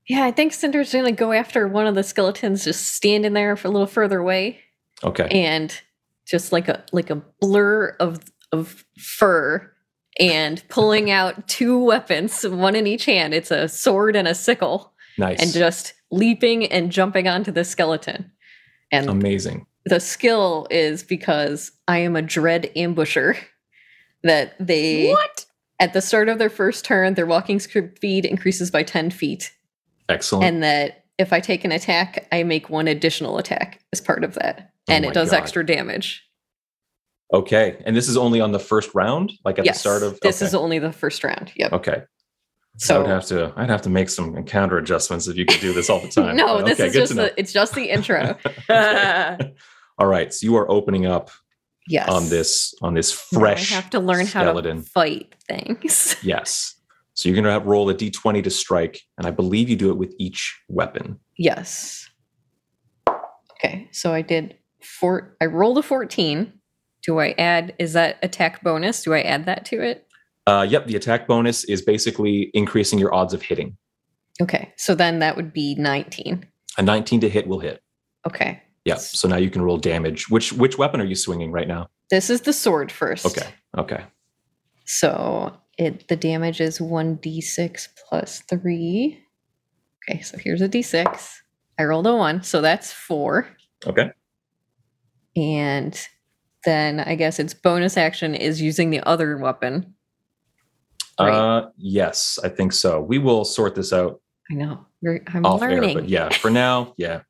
[0.07, 3.67] Yeah, I think Cinder's gonna go after one of the skeletons, just standing there for
[3.67, 4.59] a little further away,
[5.03, 5.27] Okay.
[5.29, 5.77] and
[6.25, 8.21] just like a like a blur of
[8.53, 9.69] of fur,
[10.19, 13.33] and pulling out two weapons, one in each hand.
[13.33, 15.41] It's a sword and a sickle, Nice.
[15.41, 18.31] and just leaping and jumping onto the skeleton.
[18.93, 19.65] And Amazing.
[19.85, 23.37] the skill is because I am a dread ambusher.
[24.23, 25.45] That they what
[25.79, 29.53] at the start of their first turn, their walking speed increases by ten feet,
[30.09, 30.43] Excellent.
[30.45, 34.33] and that if I take an attack, I make one additional attack as part of
[34.35, 35.37] that, Oh and it does God.
[35.37, 36.23] extra damage.
[37.33, 37.81] okay.
[37.85, 40.19] And this is only on the first round, like at yes, the start of.
[40.21, 40.47] this okay.
[40.47, 41.51] is only the first round.
[41.55, 41.73] Yep.
[41.73, 42.03] Okay.
[42.79, 45.59] So So I'd have to I'd have to make some encounter adjustments if you could
[45.59, 46.35] do this all the time.
[46.37, 48.37] no, But this is just the, it's just the intro.
[49.99, 51.31] All right, so you are opening up
[51.87, 52.09] yes.
[52.09, 54.77] on this on this fresh I have to learn skeleton.
[54.77, 56.15] how to fight things.
[56.23, 56.73] Yes.
[57.13, 59.97] So you're gonna have roll a d20 to strike, and I believe you do it
[59.97, 61.19] with each weapon.
[61.35, 62.07] Yes.
[63.09, 65.35] Okay, so I did four.
[65.41, 66.53] I rolled a fourteen.
[67.03, 67.73] Do I add?
[67.79, 69.01] Is that attack bonus?
[69.01, 70.05] Do I add that to it?
[70.45, 73.77] Uh, yep, the attack bonus is basically increasing your odds of hitting.
[74.39, 76.45] Okay, so then that would be nineteen.
[76.77, 77.81] A 19 to hit will hit.
[78.27, 78.99] Okay, Yep.
[78.99, 80.29] So now you can roll damage.
[80.29, 81.89] Which which weapon are you swinging right now?
[82.09, 83.25] this is the sword first.
[83.25, 83.47] Okay.
[83.77, 84.03] Okay.
[84.85, 89.21] So it the damage is 1d6 plus 3.
[90.09, 91.33] Okay, so here's a d6.
[91.77, 93.47] I rolled a 1, so that's 4.
[93.85, 94.09] Okay.
[95.35, 96.07] And
[96.63, 99.93] then I guess its bonus action is using the other weapon.
[101.17, 103.01] Uh, yes, I think so.
[103.01, 104.85] We will sort this out I know.
[105.05, 105.95] I'm off air, learning.
[105.95, 107.21] but yeah, for now, yeah.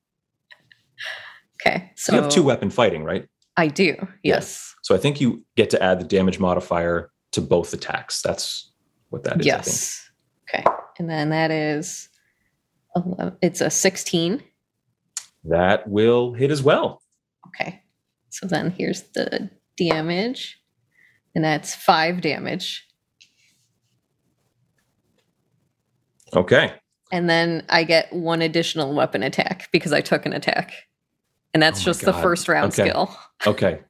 [1.61, 3.27] Okay, so you have two weapon fighting, right?
[3.57, 3.95] I do.
[4.23, 4.75] Yes.
[4.83, 8.21] So I think you get to add the damage modifier to both attacks.
[8.21, 8.71] That's
[9.09, 9.45] what that is.
[9.45, 10.09] Yes.
[10.47, 10.63] Okay.
[10.99, 12.09] And then that is
[12.95, 14.43] 11, it's a 16.
[15.45, 17.01] That will hit as well.
[17.47, 17.81] Okay.
[18.29, 20.59] So then here's the damage.
[21.33, 22.85] And that's 5 damage.
[26.35, 26.73] Okay.
[27.11, 30.73] And then I get one additional weapon attack because I took an attack.
[31.57, 32.87] And that's Oh just the first round Okay.
[32.89, 33.17] skill.
[33.47, 33.79] Okay.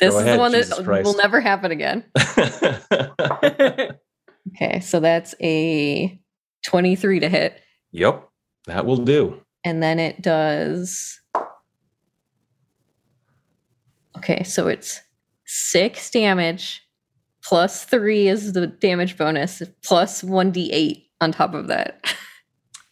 [0.00, 1.04] This Go is ahead, the one Jesus that Christ.
[1.04, 2.02] will never happen again.
[4.56, 6.18] okay, so that's a
[6.66, 7.60] 23 to hit.
[7.92, 8.26] Yep.
[8.66, 9.40] That will do.
[9.64, 11.20] And then it does.
[14.16, 15.00] Okay, so it's
[15.46, 16.82] six damage
[17.44, 22.02] plus three is the damage bonus, plus 1d8 on top of that.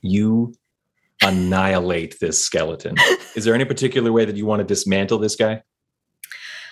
[0.03, 0.55] You
[1.23, 2.97] annihilate this skeleton.
[3.37, 5.63] Is there any particular way that you want to dismantle this guy?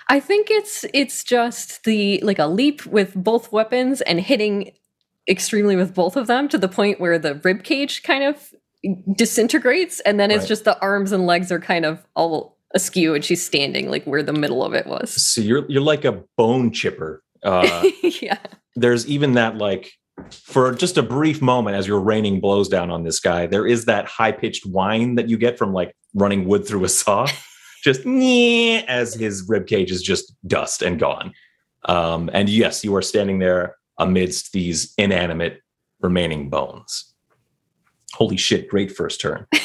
[0.09, 4.73] I think it's it's just the like a leap with both weapons and hitting
[5.29, 8.55] extremely with both of them to the point where the rib cage kind of
[9.15, 10.49] disintegrates and then it's Right.
[10.49, 14.23] just the arms and legs are kind of all askew and she's standing like where
[14.23, 15.11] the middle of it was.
[15.23, 17.23] So you're you're like a bone chipper.
[17.43, 18.39] Uh, yeah.
[18.77, 19.93] there's even that like
[20.31, 23.85] for just a brief moment as you're raining blows down on this guy, there is
[23.87, 27.29] that high pitched whine that you get from like running wood through a saw,
[27.85, 31.33] just as his rib cage is just dust and gone.
[31.85, 35.61] Um, and yes, you are standing there amidst these inanimate
[36.01, 37.15] remaining bones.
[38.15, 38.69] Holy shit!
[38.69, 39.47] Great first turn.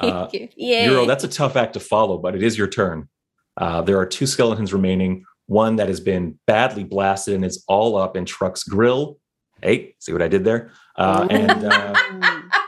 [0.00, 0.48] Uh, Thank you.
[0.56, 0.84] Yay.
[0.84, 3.08] Euro, that's a tough act to follow, but it is your turn.
[3.56, 5.24] Uh, there are two skeletons remaining.
[5.46, 9.18] One that has been badly blasted and is all up in Truck's grill.
[9.62, 10.70] Hey, see what I did there?
[10.96, 11.94] Uh, and uh,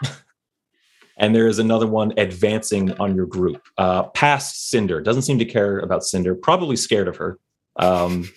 [1.16, 5.00] and there is another one advancing on your group, uh, past Cinder.
[5.00, 6.34] Doesn't seem to care about Cinder.
[6.34, 7.38] Probably scared of her.
[7.76, 8.28] Um,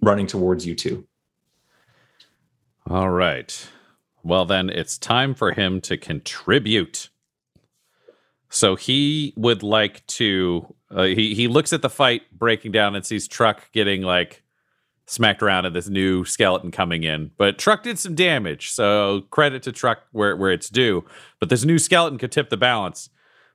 [0.00, 1.06] running towards you two.
[2.88, 3.68] All right.
[4.22, 7.08] Well, then it's time for him to contribute.
[8.50, 10.74] So he would like to.
[10.90, 14.43] Uh, he he looks at the fight breaking down and sees Truck getting like
[15.06, 17.30] smacked around and this new skeleton coming in.
[17.36, 21.04] But Truck did some damage, so credit to Truck where where it's due.
[21.40, 23.10] But this new skeleton could tip the balance.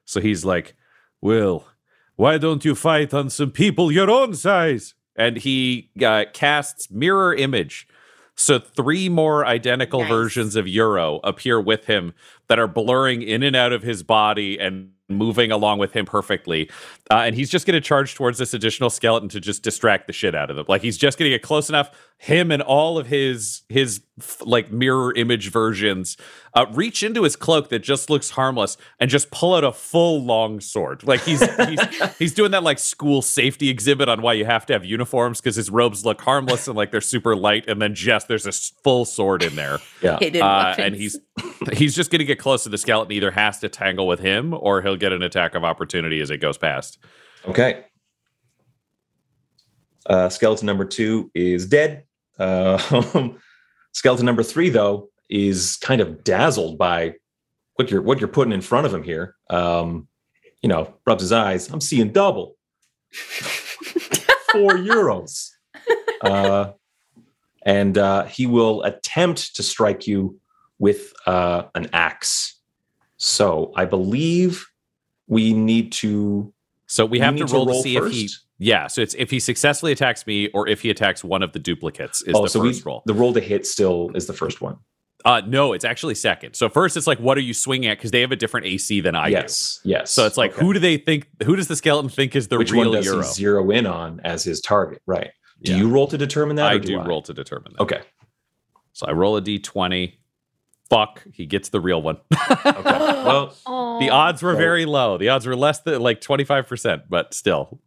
[0.06, 0.76] So he's like,
[1.22, 1.68] "Will,
[2.16, 4.94] why don't you fight on some people your own size?
[5.20, 7.88] and he uh, casts mirror image.
[8.36, 12.14] So three more identical versions of Euro appear with him
[12.48, 16.70] that are blurring in and out of his body and moving along with him perfectly.
[17.12, 20.14] Uh, and he's just going to charge towards this additional skeleton to just distract the
[20.14, 20.66] shit out of them.
[20.70, 21.92] Like he's just going to get close enough.
[22.18, 26.18] Him and all of his his f- like mirror image versions
[26.54, 30.24] uh, reach into his cloak that just looks harmless and just pull out a full
[30.24, 31.04] long sword.
[31.04, 31.80] Like he's he's
[32.20, 35.56] he's doing that like school safety exhibit on why you have to have uniforms because
[35.56, 38.74] his robes look harmless and like they're super light, and then just there's a s-
[38.84, 39.80] full sword in there.
[40.02, 40.16] Yeah.
[40.16, 41.20] Uh, and he's
[41.74, 43.12] he's just going to get close to the skeleton.
[43.12, 46.38] Either has to tangle with him, or he'll get an attack of opportunity as it
[46.38, 46.98] goes past.
[47.48, 47.86] Okay.
[50.06, 52.04] Uh, skeleton number two is dead.
[52.40, 52.78] Uh,
[53.92, 57.16] skeleton number three, though, is kind of dazzled by
[57.76, 59.36] what you're what you're putting in front of him here.
[59.50, 60.08] Um,
[60.62, 61.70] you know, rubs his eyes.
[61.70, 62.56] I'm seeing double.
[64.52, 65.50] Four euros.
[66.22, 66.72] Uh,
[67.64, 70.40] and uh, he will attempt to strike you
[70.80, 72.60] with uh, an axe.
[73.18, 74.66] So I believe
[75.28, 76.54] we need to.
[76.88, 78.30] So we You have to need to roll to roll see if he.
[78.60, 78.68] First?
[78.68, 81.60] Yeah, so it's if he successfully attacks me or if he attacks one of the
[81.60, 83.04] duplicates is oh, the so first we, roll.
[83.06, 84.78] the roll to hit still is the first one.
[85.26, 86.54] Uh, no, it's actually second.
[86.54, 87.98] So first, it's like, what are you swinging at?
[87.98, 89.90] Because they have a different AC than I yes, do.
[89.90, 90.12] yes.
[90.12, 90.62] So it's like, Okay.
[90.66, 91.28] who do they think?
[91.44, 93.22] Who does the skeleton think is the Which real one does Euro?
[93.24, 95.02] he zero in on as his target?
[95.06, 95.32] Right.
[95.62, 95.80] Do Yeah.
[95.80, 96.68] you roll to determine that?
[96.68, 97.82] I or do roll to determine that.
[97.84, 98.02] Okay.
[98.94, 100.14] So I roll a d20.
[100.90, 102.18] Fuck, he gets the real one.
[102.50, 102.72] Okay.
[102.86, 103.54] Well,
[104.00, 105.18] the odds were So- very low.
[105.18, 107.82] The odds were less than like 25%, but still.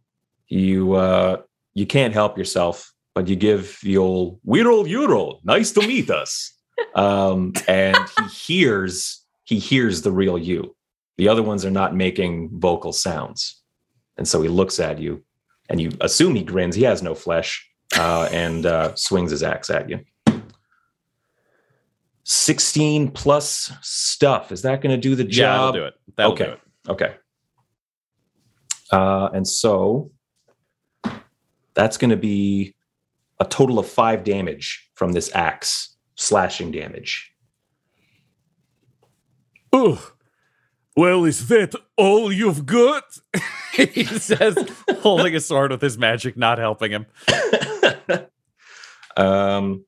[0.47, 1.41] You uh
[1.73, 6.09] you can't help yourself, but you give the old "We roll Euro, nice to meet
[6.09, 6.53] us,"
[6.95, 10.75] um, and he hears he hears the real you.
[11.17, 13.61] The other ones are not making vocal sounds,
[14.17, 15.23] and so he looks at you,
[15.69, 16.75] and you assume he grins.
[16.75, 19.99] He has no flesh, uh, and uh, swings his axe at you.
[22.25, 24.51] 16 plus stuff.
[24.51, 25.31] Is that going to do the job?
[25.37, 25.93] Yeah, that'll do it.
[26.15, 26.45] That'll okay.
[26.45, 26.59] do it.
[26.89, 27.15] Okay.
[28.91, 30.11] Uh, and so
[31.73, 32.75] that's going to be
[33.39, 37.31] a total of five damage from this axe, slashing damage.
[39.71, 40.11] Oh,
[40.95, 43.03] well, is that all you've got?
[43.73, 44.55] he says,
[44.99, 47.05] holding a sword with his magic not helping him.
[49.15, 49.85] Um,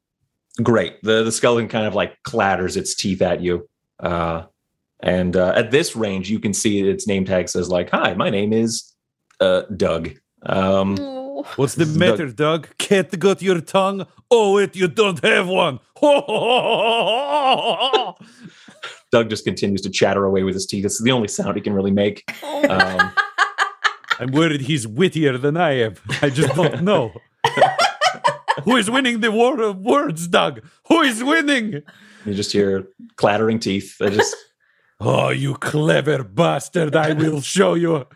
[0.62, 1.02] great.
[1.02, 3.68] The the skeleton kind of like clatters its teeth at you.
[4.00, 4.44] Uh,
[5.00, 8.30] and uh, at this range, you can see its name tag says like, "Hi, my
[8.30, 8.94] name is
[9.40, 10.12] uh, Doug."
[10.46, 10.96] Um,
[11.56, 12.68] What's the matter, Doug?
[12.78, 14.06] Cat got your tongue?
[14.30, 15.80] Oh, it, you don't have one.
[19.12, 20.86] Doug just continues to chatter away with his teeth.
[20.86, 22.24] It's the only sound he can really make.
[22.44, 23.12] Um,
[24.20, 25.96] I'm worried he's wittier than I am.
[26.22, 27.14] I just don't know.
[28.64, 30.62] Who is winning the war of words, Doug?
[30.88, 31.84] Who is winning?
[32.26, 33.98] you just hear clattering teeth.
[34.02, 34.36] I just
[35.00, 36.96] Oh, you clever bastard.
[36.96, 38.08] I will show you.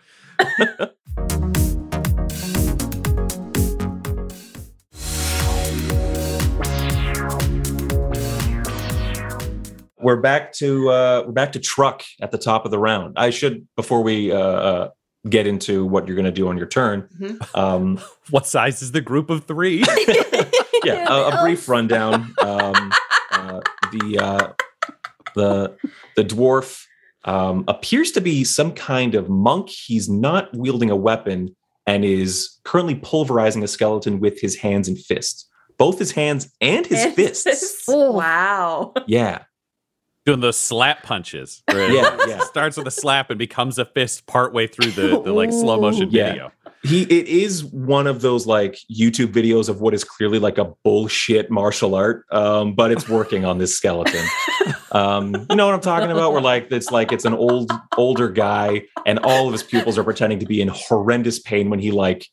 [9.99, 13.15] We're back to uh, we're back to truck at the top of the round.
[13.17, 14.89] I should before we uh, uh,
[15.27, 17.07] get into what you're going to do on your turn.
[17.53, 19.83] Um, what size is the group of three?
[20.83, 22.33] yeah, a, a brief rundown.
[22.41, 22.91] Um,
[23.31, 24.53] uh, the uh,
[25.35, 25.75] the
[26.15, 26.85] the dwarf
[27.25, 29.69] um, appears to be some kind of monk.
[29.69, 34.97] He's not wielding a weapon and is currently pulverizing a skeleton with his hands and
[34.97, 35.47] fists.
[35.77, 37.85] Both his hands and his fists.
[37.87, 38.93] Wow.
[39.07, 39.43] Yeah.
[40.25, 41.63] Doing those slap punches.
[41.69, 42.39] it Yeah, yeah.
[42.45, 46.09] Starts with a slap and becomes a fist partway through the, the like slow motion
[46.11, 46.29] Yeah.
[46.29, 46.51] video.
[46.83, 50.71] He it is one of those like YouTube videos of what is clearly like a
[50.85, 54.25] bullshit martial art, um, but it's working on this skeleton.
[54.91, 56.31] Um, you know what I'm talking about?
[56.33, 60.03] Where like it's like it's an old older guy, and all of his pupils are
[60.03, 62.27] pretending to be in horrendous pain when he like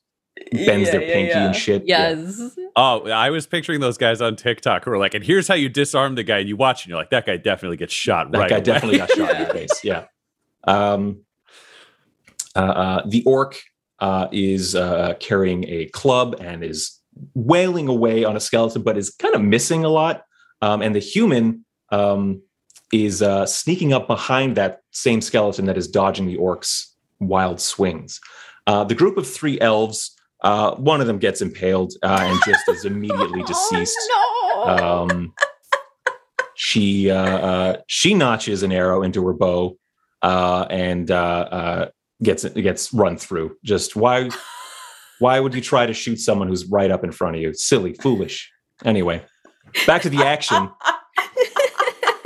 [0.53, 1.47] bends their Yeah, yeah, pinky yeah.
[1.47, 1.83] and shit.
[1.87, 2.11] Yeah.
[2.11, 2.59] Yes.
[2.77, 5.69] Oh, I was picturing those guys on TikTok who are like, and here's how you
[5.69, 6.39] disarm the guy.
[6.39, 8.65] And you watch and you're like, that guy definitely gets shot That right guy away.
[8.65, 9.85] definitely got shot in the face.
[9.85, 10.05] Yeah.
[10.65, 11.23] Um,
[12.55, 13.61] uh, uh, the orc
[14.01, 16.99] uh, is uh, carrying a club and is
[17.35, 20.25] wailing away on a skeleton, but is kind of missing a lot.
[20.63, 22.43] Um, and the human um,
[22.93, 28.21] is uh, sneaking up behind that same skeleton that is dodging the orc's wild swings.
[28.67, 32.69] Uh, the group of three elves, uh, one of them gets impaled uh, and just
[32.69, 33.97] is immediately deceased.
[34.11, 35.33] Oh Um,
[36.55, 39.77] she uh, uh, she notches an arrow into her bow
[40.23, 41.15] uh, and uh,
[41.51, 41.89] uh,
[42.23, 43.57] gets gets run through.
[43.65, 44.31] Just why
[45.19, 47.53] why would you try to shoot someone who's right up in front of you?
[47.55, 48.51] Silly, foolish.
[48.85, 49.23] Anyway,
[49.87, 50.71] back to the action.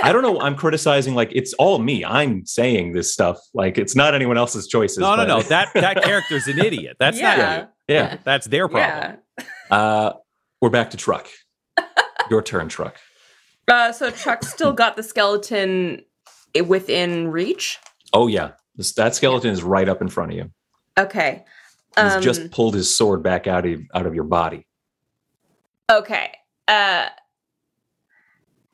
[0.03, 0.39] I don't know.
[0.41, 2.03] I'm criticizing like it's all me.
[2.03, 3.37] I'm saying this stuff.
[3.53, 4.97] Like it's not anyone else's choices.
[4.97, 5.41] No, no, but- no.
[5.43, 6.97] That that character's an idiot.
[6.99, 7.35] That's Yeah.
[7.35, 7.67] not you.
[7.93, 8.17] Yeah.
[8.23, 9.17] That's their problem.
[9.37, 9.45] Yeah.
[9.75, 10.13] Uh,
[10.61, 11.27] we're back to truck.
[12.29, 12.97] Your turn, truck.
[13.67, 16.03] Uh, so Truck still got the skeleton
[16.67, 17.77] within reach.
[18.13, 20.51] Oh yeah, this, that skeleton is right up in front of you.
[20.97, 21.45] Okay.
[21.95, 24.67] He's Um, just pulled his sword back out of out of your body.
[25.89, 26.31] Okay.
[26.67, 27.07] Uh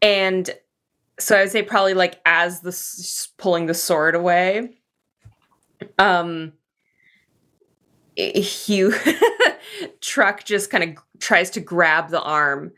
[0.01, 0.49] and
[1.19, 2.71] so I would say probably like as the
[3.37, 4.77] pulling the sword away.
[5.99, 6.53] Um
[8.17, 8.93] Hugh
[10.01, 12.71] truck just kind of tries to grab the arm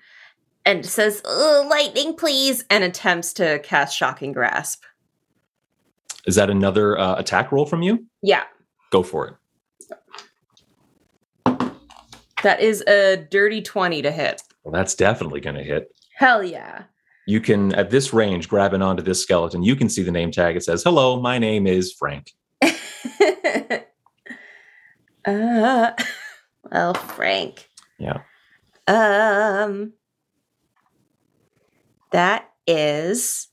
[0.66, 4.84] and says, "Ugh, "Lightning, please," and attempts to cast shocking grasp.
[6.26, 8.06] Is that another uh, attack roll from you?
[8.22, 8.44] Yeah,
[8.92, 9.40] Go for
[11.48, 11.62] it.
[12.44, 14.42] that is a dirty 20 to hit.
[14.64, 15.96] Well, that's definitely going to hit.
[16.16, 16.84] Hell yeah.
[17.26, 20.56] You can, at this range, grabbing onto this skeleton, you can see the name tag.
[20.58, 22.32] It says, Hello, my name is Frank.
[25.26, 25.92] Uh,
[26.72, 27.70] well, Frank.
[27.98, 28.22] Yeah.
[28.88, 29.94] Um,
[32.12, 33.48] that is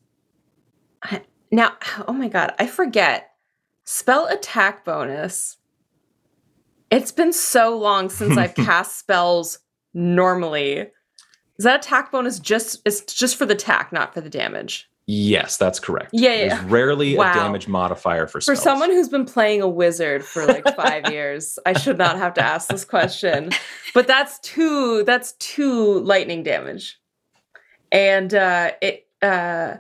[1.51, 1.73] now.
[2.09, 3.31] Oh my god, I forget
[3.85, 5.57] spell attack bonus.
[6.91, 9.59] It's been so long since I've cast spells
[9.93, 10.91] normally.
[11.59, 12.81] Is that attack bonus just?
[12.85, 14.89] It's just for the attack, not for the damage.
[15.09, 16.11] Yes, that's correct.
[16.13, 16.49] Yeah, yeah.
[16.57, 17.31] There's rarely Wow.
[17.31, 21.59] a damage modifier for For someone who's been playing a wizard for like five years,
[21.65, 23.51] I should not have to ask this question.
[23.95, 25.05] But that's two.
[25.05, 26.99] That's two lightning damage,
[27.93, 29.07] and uh, it.
[29.23, 29.77] Uh,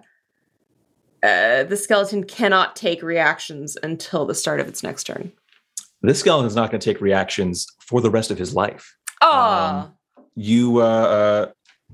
[1.23, 5.33] uh, the skeleton cannot take reactions until the start of its next turn.
[6.03, 8.95] this skeleton is not going to take reactions for the rest of his life.
[9.23, 9.91] Oh,
[10.37, 11.47] You, uh, uh,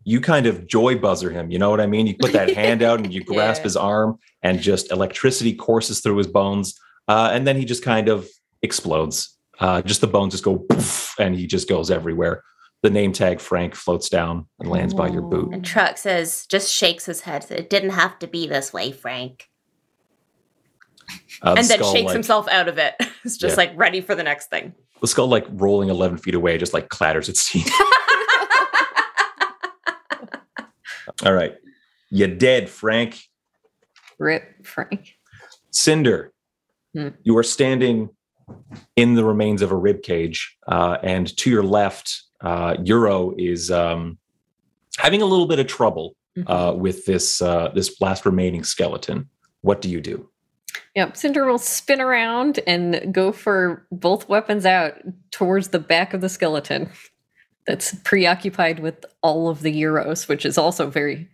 [0.05, 1.51] you kind of joy buzzer him.
[1.51, 2.07] You know what I mean?
[2.07, 3.65] You put that hand out and you grasp Yeah.
[3.65, 6.79] his arm, and just electricity courses through his bones.
[7.09, 8.29] Uh, and then he just kind of
[8.63, 9.37] explodes.
[9.61, 12.43] Uh, just the bones just go poof, and he just goes everywhere.
[12.83, 15.53] The name tag Frank floats down and lands by your boot.
[15.53, 17.47] And Truck says, just shakes his head.
[17.49, 19.49] It didn't have to be this way, Frank.
[21.43, 22.95] Uh, the and then skull, shakes like- himself out of it.
[23.25, 23.65] It's just Yeah.
[23.69, 24.75] like ready for the next thing.
[25.01, 27.71] The skull, like rolling 11 feet away, just like clatters its teeth.
[31.25, 31.55] All right.
[32.11, 33.21] You're dead, Frank.
[34.19, 35.15] Rip Frank.
[35.71, 36.33] Cinder,
[36.95, 37.09] Hmm.
[37.23, 38.11] you are standing
[38.97, 43.71] in the remains of a rib cage, uh, and to your left, uh, Euro is
[43.71, 44.19] um,
[44.99, 46.15] having a little bit of trouble
[46.47, 49.29] uh, with this uh, this last remaining skeleton.
[49.63, 50.29] What do you do?
[50.95, 54.95] Yep, Cinder will spin around and go for both weapons out
[55.31, 56.91] towards the back of the skeleton
[57.67, 61.29] that's preoccupied with all of the Euros, which is also very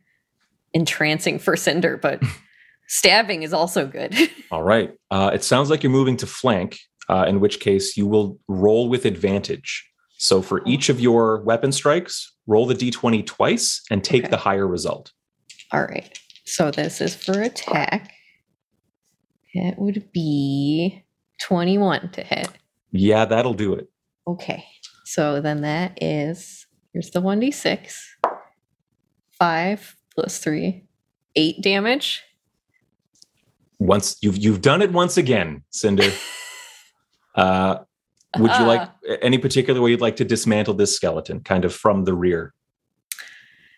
[0.74, 2.22] entrancing for Cinder, but
[2.88, 4.14] stabbing is also good.
[4.50, 4.92] All right.
[5.10, 8.88] Uh, it sounds like you're moving to flank, uh, in which case you will roll
[8.88, 9.88] with advantage.
[10.18, 14.66] So for each of your weapon strikes, roll the d20 twice and take the higher
[14.66, 15.12] result.
[15.72, 18.12] all right, so this is for attack.
[19.54, 21.04] It would be
[21.42, 22.48] 21 to hit.
[22.90, 23.88] Yeah, that'll do it.
[24.26, 24.64] Okay.
[25.10, 27.96] So then that is here's the 1d6.
[29.30, 30.84] 5 plus 3.
[31.34, 32.22] 8 damage.
[33.78, 36.10] Once you've you've done it once again, Cinder.
[37.36, 37.78] uh,
[38.36, 38.86] would you like
[39.22, 42.52] any particular way you'd like to dismantle this skeleton, kind of from the rear?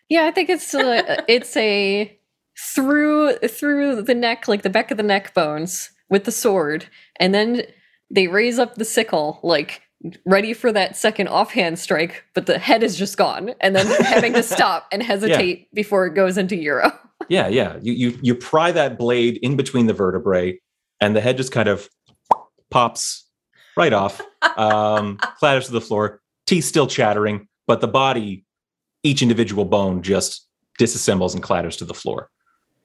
[0.09, 2.19] Yeah, I think it's a, it's a
[2.59, 6.87] through through the neck, like the back of the neck bones with the sword,
[7.21, 7.63] and then
[8.11, 9.83] they raise up the sickle, like
[10.25, 14.33] ready for that second offhand strike, but the head is just gone, and then having
[14.35, 16.93] to stop and hesitate before it goes into Euro.
[17.29, 17.79] Yeah, yeah.
[17.83, 20.59] You you you pry that blade in between the vertebrae,
[21.03, 21.87] and the head just kind of
[22.71, 23.29] pops
[23.77, 24.23] right off,
[24.57, 26.23] um, clatters to the floor.
[26.47, 28.47] Teeth still chattering, but the body,
[29.03, 30.49] each individual bone, just
[30.81, 32.31] disassembles and clatters to the floor.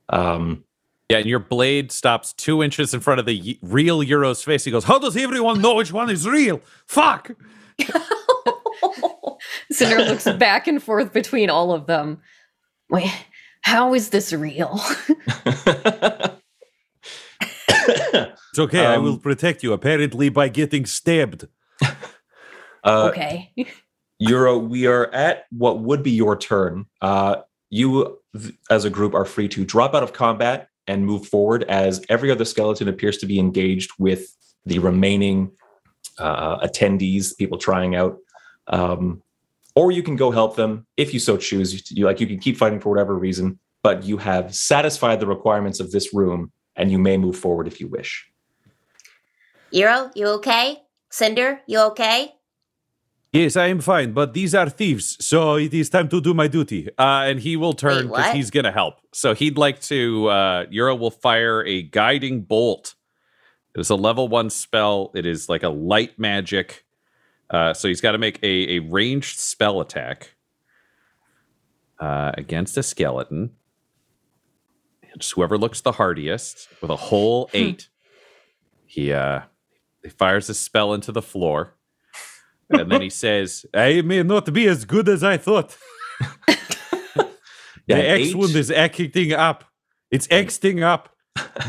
[0.10, 0.66] Um,
[1.10, 4.64] Yeah, and your blade stops two inches in front of the y- real Euro's face.
[4.66, 6.62] He goes, How does everyone know which one is real?
[6.88, 7.32] Fuck!
[9.72, 12.22] Cinder looks back and forth between all of them.
[12.90, 13.12] Wait,
[13.62, 14.80] how is this real?
[17.88, 18.86] It's okay.
[18.86, 21.48] I Um, will protect you, apparently, by getting stabbed.
[22.84, 23.52] uh, okay.
[24.20, 26.86] Euro, we are at what would be your turn.
[27.02, 31.28] Uh, you, th- as a group, are free to drop out of combat and move
[31.28, 35.52] forward as every other skeleton appears to be engaged with the remaining
[36.18, 38.18] uh, attendees, people trying out.
[38.68, 39.22] Um,
[39.76, 41.74] or you can go help them if you so choose.
[41.74, 45.28] You, you like you can keep fighting for whatever reason, but you have satisfied the
[45.28, 48.28] requirements of this room, and you may move forward if you wish.
[49.72, 50.82] Euro, you okay?
[51.10, 52.34] Cinder, you okay?
[53.36, 56.48] Yes, I am fine, but these are thieves, so it is time to do my
[56.48, 56.88] duty.
[56.98, 58.96] Uh, and he will turn because he's going to help.
[59.12, 62.96] So he'd like to, uh, Euro will fire a guiding bolt.
[63.76, 65.12] It is a level one spell.
[65.16, 66.86] It is like a light magic.
[67.50, 70.36] Uh, so he's got to make a, a ranged spell attack
[72.00, 73.52] uh, against a skeleton.
[75.12, 77.90] And just whoever looks the hardiest with a whole eight,
[78.86, 79.42] he, uh,
[80.04, 81.74] he fires a spell into the floor.
[82.70, 85.78] And then he says, I may not be as good as I thought.
[87.88, 89.64] Yeah, the X wound is acting up.
[90.12, 91.10] It's acting up.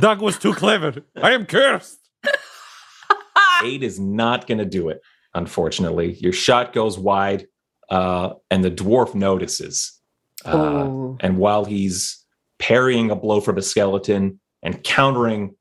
[0.01, 0.95] Doug was too clever.
[1.17, 1.99] I am cursed.
[3.65, 5.03] eight is not going to do it,
[5.35, 6.15] unfortunately.
[6.15, 7.47] Your shot goes wide,
[7.91, 10.01] uh, and the dwarf notices.
[10.45, 12.25] Uh, and while he's
[12.59, 15.55] parrying a blow from a skeleton and countering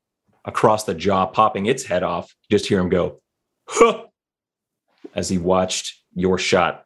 [0.44, 3.20] across the jaw, popping its head off, just hear him go,
[3.68, 4.04] huh,
[5.16, 6.84] as he watched your shot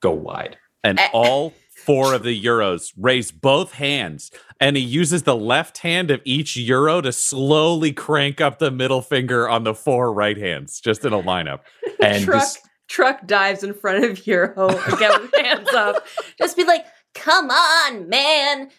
[0.00, 0.56] go wide.
[0.84, 1.08] and eh.
[1.12, 1.52] all
[1.84, 6.54] four of the euros raise both hands and he uses the left hand of each
[6.56, 11.12] euro to slowly crank up the middle finger on the four right hands just in
[11.12, 11.60] a lineup
[12.02, 12.58] And truck this,
[12.88, 16.06] truck dives in front of Euro again with hands up.
[16.38, 18.70] Just be like, come on, man.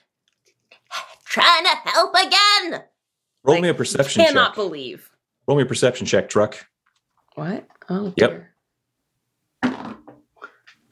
[1.26, 2.84] Trying to help again.
[3.43, 4.56] roll me a perception Cannot check.
[4.56, 5.10] believe.
[5.47, 6.66] Roll me a perception check, truck.
[7.36, 7.68] What?
[7.89, 8.30] Oh Yep.
[8.32, 8.51] dear.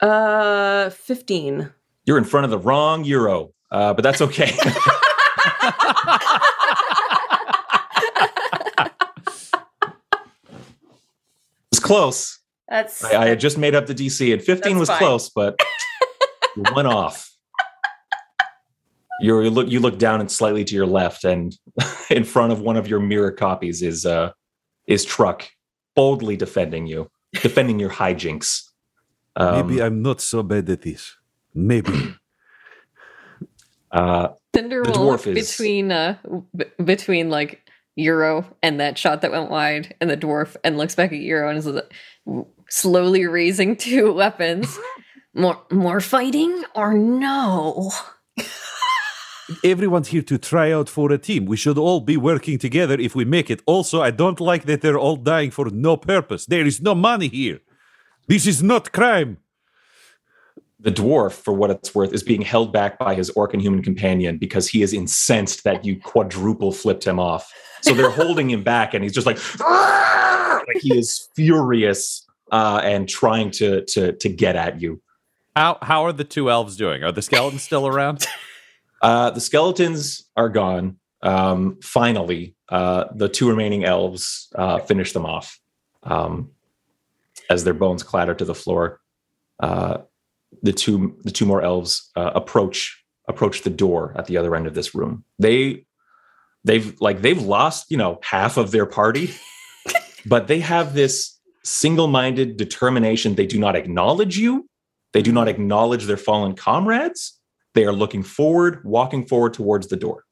[0.01, 1.71] Uh 15.
[2.05, 4.51] You're in front of the wrong euro, uh, but that's okay.
[11.71, 12.39] it's close.
[12.67, 14.99] That's I, I had just made up the DC, and 15 was fine.
[14.99, 15.59] close, but
[16.55, 17.29] you went off.
[19.21, 21.53] You're, you look you look down and slightly to your left, and
[22.09, 24.31] in front of one of your mirror copies is uh
[24.87, 25.49] is Truck
[25.95, 27.09] boldly defending you,
[27.41, 28.68] defending your hijinks.
[29.39, 31.15] Um, Maybe I'm not so bad at this.
[31.53, 31.91] Maybe.
[33.91, 36.17] uh, Cinder The will look dwarf is- between uh
[36.55, 37.61] b- between like
[37.95, 41.49] Euro and that shot that went wide and the dwarf and looks back at Euro
[41.49, 41.91] and is like,
[42.69, 44.77] slowly raising two weapons.
[45.33, 47.91] More more fighting or no?
[49.63, 51.45] Everyone's here to try out for a team.
[51.45, 53.61] We should all be working together if we make it.
[53.65, 56.45] Also, I don't like that they're all dying for no purpose.
[56.45, 57.59] There is no money here.
[58.29, 59.37] This is not crime.
[60.79, 63.81] the dwarf, for what it's worth, is being held back by his orc and human
[63.81, 67.51] companion because he is incensed that you quadruple flipped him off.
[67.81, 73.09] So they're holding him back, and he's just like, like he is furious uh, and
[73.09, 75.01] trying to to to get at you.
[75.55, 77.03] How how are the two elves doing?
[77.03, 78.27] Are the skeletons still around?
[79.01, 80.97] Uh, the skeletons are gone.
[81.21, 85.57] Um, finally, uh, the two remaining elves uh, finish them off
[86.03, 86.51] um,
[87.49, 88.99] as their bones clatter to the floor.
[89.59, 89.99] Uh,
[90.63, 94.67] the two the two more elves uh, approach approach the door at the other end
[94.67, 95.23] of this room.
[95.37, 95.85] They
[96.63, 99.31] they've like they've lost you know half of their party,
[100.25, 103.35] but they have this single-minded determination.
[103.35, 104.67] They do not acknowledge you.
[105.13, 107.39] They do not acknowledge their fallen comrades.
[107.75, 110.23] They are looking forward, walking forward towards the door.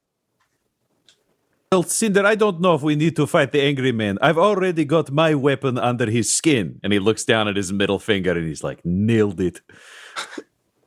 [1.74, 4.18] Well, Cinder, I don't know if we need to fight the angry man.
[4.22, 6.80] I've already got my weapon under his skin.
[6.82, 9.62] And he looks down at his middle finger and he's like, nailed it.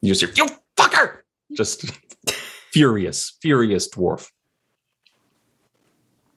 [0.02, 1.18] You just hear, you fucker!
[1.54, 1.84] Just
[2.72, 4.30] furious, furious dwarf.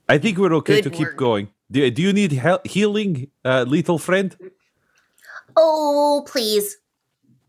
[0.09, 1.47] I think we're okay Good to keep going.
[1.71, 4.35] Do, do you need hel- healing, uh, lethal friend?
[5.55, 6.75] Oh, please.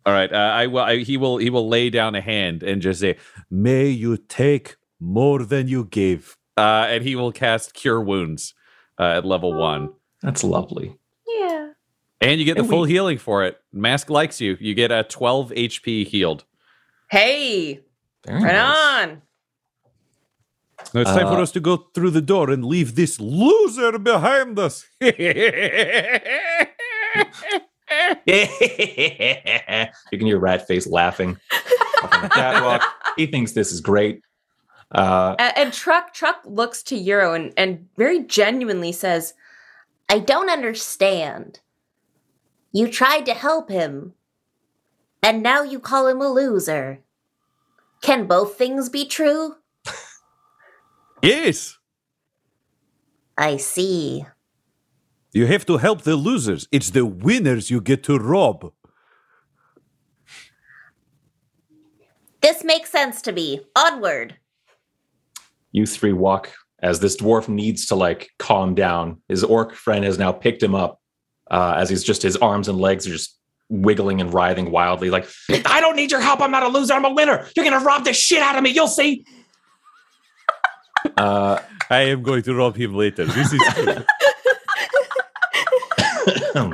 [0.06, 0.32] All right.
[0.32, 0.84] Uh, I will.
[0.84, 1.38] I, he will.
[1.38, 3.16] He will lay down a hand and just say,
[3.50, 6.36] May you take more than you give.
[6.56, 8.54] Uh, and he will cast Cure Wounds
[8.98, 9.90] uh, at level one,
[10.22, 10.96] That's lovely.
[11.26, 11.70] Yeah.
[12.20, 13.58] and you get the And full we- healing for it.
[13.72, 14.56] Mask likes you.
[14.60, 16.44] You get a 12 HP healed.
[17.10, 17.80] Hey,
[18.26, 19.08] Very right nice.
[19.10, 19.22] on.
[20.92, 23.98] Now it's time for Uh, us to go through the door and leave this loser
[23.98, 24.84] behind us.
[25.00, 25.12] you
[30.18, 31.36] can hear Rat Face laughing
[32.02, 32.82] up on the catwalk.
[33.16, 34.20] He thinks this is great.
[34.92, 39.34] Uh, A- And, Truck Truck looks to Euro and, and very genuinely says,
[40.08, 41.60] I don't understand.
[42.72, 44.14] You tried to help him,
[45.22, 47.00] and now you call him a loser.
[48.02, 49.56] Can both things be true?
[51.22, 51.78] yes,
[53.38, 54.26] I see.
[55.32, 56.68] you have to help the losers.
[56.70, 58.72] It's the winners you get to rob.
[62.42, 63.60] This makes sense to me.
[63.74, 64.36] Onward.
[65.74, 69.20] You three walk as this dwarf needs to like calm down.
[69.28, 71.00] His orc friend has now picked him up
[71.50, 73.36] uh, as he's just his arms and legs are just
[73.68, 75.10] wiggling and writhing wildly.
[75.10, 75.26] Like,
[75.66, 76.40] I don't need your help.
[76.40, 76.94] I'm not a loser.
[76.94, 77.48] I'm a winner.
[77.56, 78.70] You're gonna rob the shit out of me.
[78.70, 79.26] You'll see.
[81.16, 81.58] Uh,
[81.90, 83.24] I am going to rob him later.
[83.24, 83.60] This is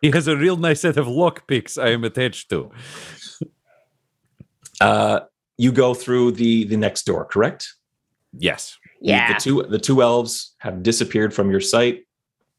[0.00, 2.70] he has a real nice set of lock picks I am attached to.
[4.80, 5.20] uh,
[5.62, 7.62] you go through the the next door, correct?
[8.38, 8.76] Yes.
[9.00, 12.06] The- The, two the two elves have disappeared from your sight.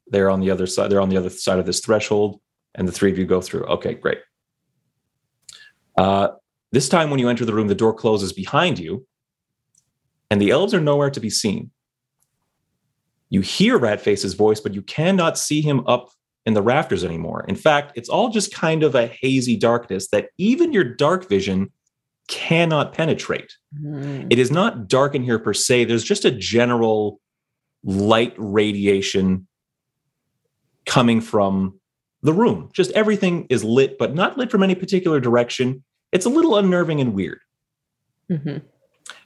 [0.08, 0.90] They're on the other side.
[0.90, 2.40] They're on the other side of this threshold,
[2.76, 3.66] and the three of you go through.
[3.76, 4.20] Okay, great.
[5.98, 6.30] Uh,
[6.72, 9.06] this time, when you enter the room, the door closes behind you,
[10.30, 11.72] and the elves are nowhere to be seen.
[13.30, 16.10] You hear Ratface's voice, but you cannot see him up
[16.46, 17.46] in the rafters anymore.
[17.48, 21.72] In fact, it's all just kind of a hazy darkness that even your dark vision
[22.28, 23.56] cannot penetrate.
[24.32, 25.86] It is not dark in here per se.
[25.86, 27.20] There's just a general
[27.84, 29.48] light radiation
[30.86, 31.80] coming from
[32.22, 32.70] the room.
[32.74, 35.84] Just everything is lit, but not lit from any particular direction.
[36.12, 37.40] It's a little unnerving and weird.
[38.30, 38.66] Mm-hmm.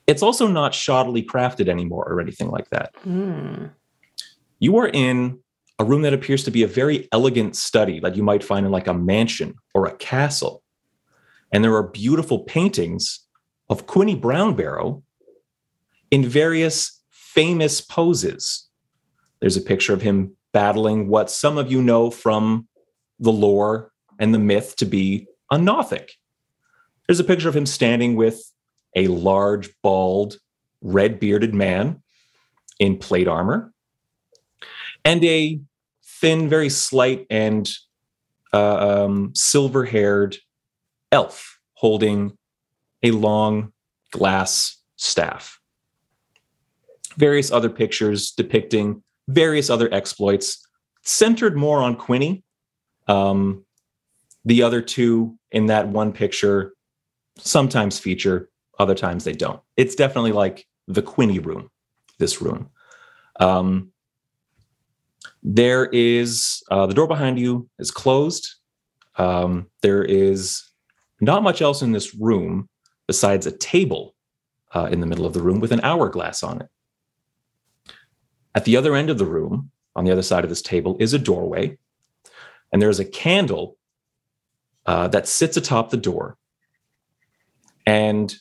[0.08, 2.95] It's also not shoddily crafted anymore or anything like that.
[3.04, 3.66] Hmm.
[4.60, 5.39] You are in
[5.80, 8.72] a room that appears to be a very elegant study that you might find in
[8.72, 10.64] like a mansion or a castle.
[11.52, 13.22] And there are beautiful paintings
[13.70, 15.02] of Quinny Brownbarrow
[16.12, 18.68] in various famous poses.
[19.39, 22.68] There's a picture of him battling what some of you know from
[23.20, 26.14] the lore and the myth to be a Nothic.
[27.08, 28.52] There's a picture of him standing with
[28.95, 30.38] a large, bald,
[30.82, 32.02] red bearded man
[32.80, 33.74] in plate armor
[35.08, 35.60] and a
[36.04, 37.70] thin, very slight, and
[38.54, 40.38] uh, um, silver haired
[41.12, 42.38] elf holding
[43.03, 43.72] a long
[44.12, 45.60] glass staff.
[47.18, 50.66] Various other pictures depicting various other exploits,
[51.03, 52.43] centered more on Quinny.
[53.08, 53.66] Um,
[54.45, 56.74] the other two in that one picture
[57.38, 58.49] sometimes feature,
[58.80, 59.62] other times they don't.
[59.76, 61.70] It's definitely like the Quinny room,
[62.18, 62.70] this room.
[63.39, 63.91] Um,
[65.43, 68.55] there is uh, the door behind you is closed.
[69.18, 70.66] Um, there is
[71.20, 72.70] not much else in this room
[73.07, 74.15] besides a table
[74.74, 76.70] uh, in the middle of the room with an hourglass on it.
[78.53, 81.13] At the other end of the room, on the other side of this table, is
[81.13, 81.78] a doorway,
[82.72, 83.78] and there's a candle
[84.86, 86.38] uh, that sits atop the door.
[87.86, 88.36] And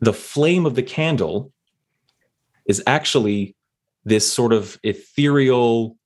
[0.00, 1.52] the flame of the candle
[2.66, 3.56] is actually
[4.04, 5.96] this sort of ethereal,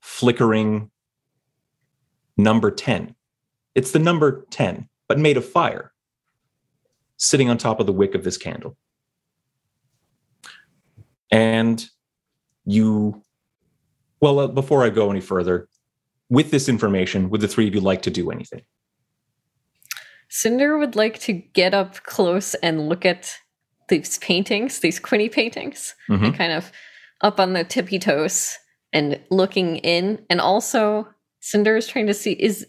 [0.00, 0.90] flickering
[2.36, 3.14] number 10.
[3.74, 5.92] It's the number 10, but made of fire,
[7.16, 8.76] sitting on top of the wick of this candle.
[11.30, 11.84] And
[12.64, 13.22] you,
[14.20, 15.68] well, uh, before I go any further,
[16.30, 18.62] with this information, would the three of you like to do anything?
[20.28, 23.34] Cinder would like to get up close and look at
[23.88, 26.26] these paintings, these Quinny paintings, Mhm.
[26.26, 26.70] and kind of
[27.22, 28.56] up on the tippy toes
[28.92, 30.24] and looking in.
[30.28, 31.08] And also,
[31.40, 32.66] Cinder is trying to see is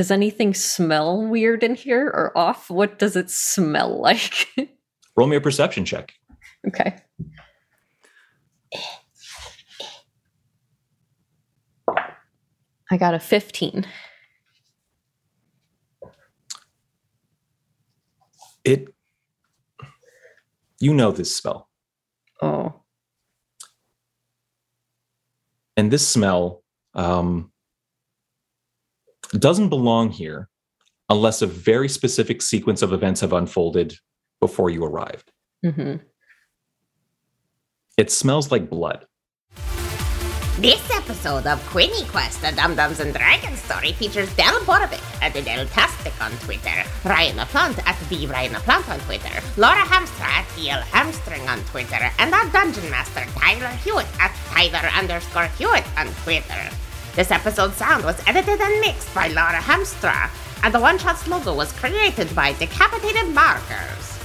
[0.00, 2.70] does anything smell weird in here or off?
[2.70, 4.48] What does it smell like?
[5.14, 6.14] Roll me a perception check.
[6.66, 6.96] okay.
[12.90, 13.86] I got a 15.
[18.64, 18.94] It,
[20.78, 21.68] you know this spell.
[22.40, 22.80] Oh.
[25.76, 26.62] and this smell
[26.94, 27.52] um,
[29.32, 30.48] doesn't belong here
[31.08, 33.94] unless a very specific sequence of events have unfolded
[34.40, 35.30] before you arrived.
[35.64, 35.96] Mm-hmm.
[37.96, 39.06] It smells like blood.
[40.58, 45.32] This episode of Quinny Quest, the Dumb Dumbs and Dragons story features Del Borovic at
[45.32, 50.46] the Deltastic on Twitter, Ryan LaPlante at the Ryan LaPlante on Twitter, Laura Hamstra at
[50.48, 56.08] DL Hamstring on Twitter, and our Dungeon Master Tyler Hewitt at Tyler underscore Hewitt on
[56.24, 56.70] Twitter.
[57.16, 60.30] This episode's sound was edited and mixed by Laura Hamstra,
[60.62, 64.18] and the One Shots logo was created by Decapitated Markers.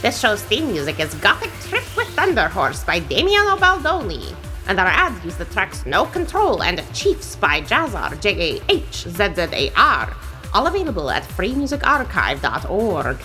[0.00, 4.34] This show's theme music is Gothic Trip with Thunder Horse by Damiano Baldoni,
[4.68, 9.02] and our ads use the tracks No Control and Chiefs by Jahzzar, J A H
[9.06, 10.16] Z Z A R,
[10.54, 13.16] all available at freemusicarchive.org.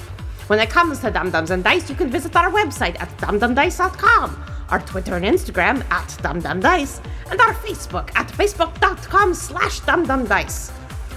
[0.48, 4.44] When it comes to Dumb Dumbs and Dice, you can visit our website at dumbdumbdice.com,
[4.70, 7.02] our Twitter and Instagram at dumbdumbdice,
[7.32, 10.72] and our Facebook at facebook.com slash dumbdumbdice.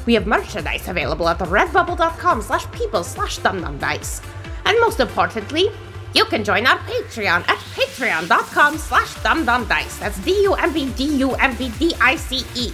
[0.06, 4.24] We have merchandise available at redbubble.com slash people slash dumbdumbdice.
[4.64, 5.68] And most importantly,
[6.14, 9.98] you can join our Patreon at patreon.com slash dumbdumbdice.
[10.00, 12.72] That's D-U-M-B-D-U-M-B-D-I-C-E.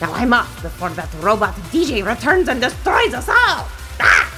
[0.00, 3.66] Now I'm off before that robot DJ returns and destroys us all.
[4.00, 4.37] Ah!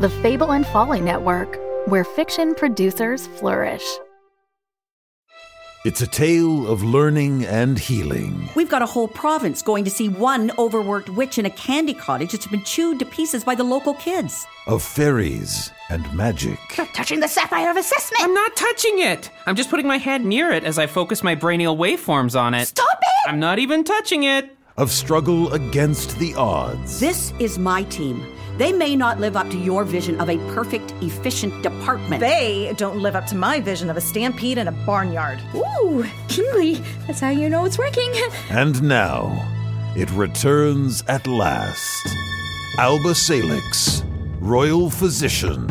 [0.00, 3.82] The Fable and Folly Network, where fiction producers flourish.
[5.84, 8.48] It's a tale of learning and healing.
[8.54, 12.30] We've got a whole province going to see one overworked witch in a candy cottage
[12.30, 14.46] that's been chewed to pieces by the local kids.
[14.68, 16.60] Of fairies and magic.
[16.94, 18.22] Touching the sapphire of assessment.
[18.22, 19.32] I'm not touching it.
[19.46, 22.66] I'm just putting my hand near it as I focus my brainial waveforms on it.
[22.66, 23.28] Stop it!
[23.28, 24.56] I'm not even touching it.
[24.76, 27.00] Of struggle against the odds.
[27.00, 28.24] This is my team.
[28.58, 32.18] They may not live up to your vision of a perfect, efficient department.
[32.18, 35.40] They don't live up to my vision of a stampede in a barnyard.
[35.54, 38.12] Ooh, Kingly, that's how you know it's working.
[38.50, 39.30] And now,
[39.94, 42.08] it returns at last.
[42.78, 44.02] Alba Salix,
[44.40, 45.68] Royal Physician,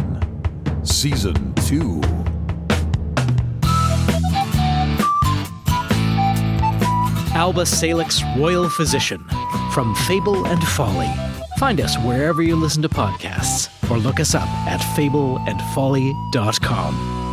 [0.86, 2.02] Season 2.
[7.36, 9.24] Alba Salix Royal Physician
[9.74, 11.27] from Fable and Folly.
[11.58, 17.27] Find us wherever you listen to podcasts or look us up at fableandfolly.com.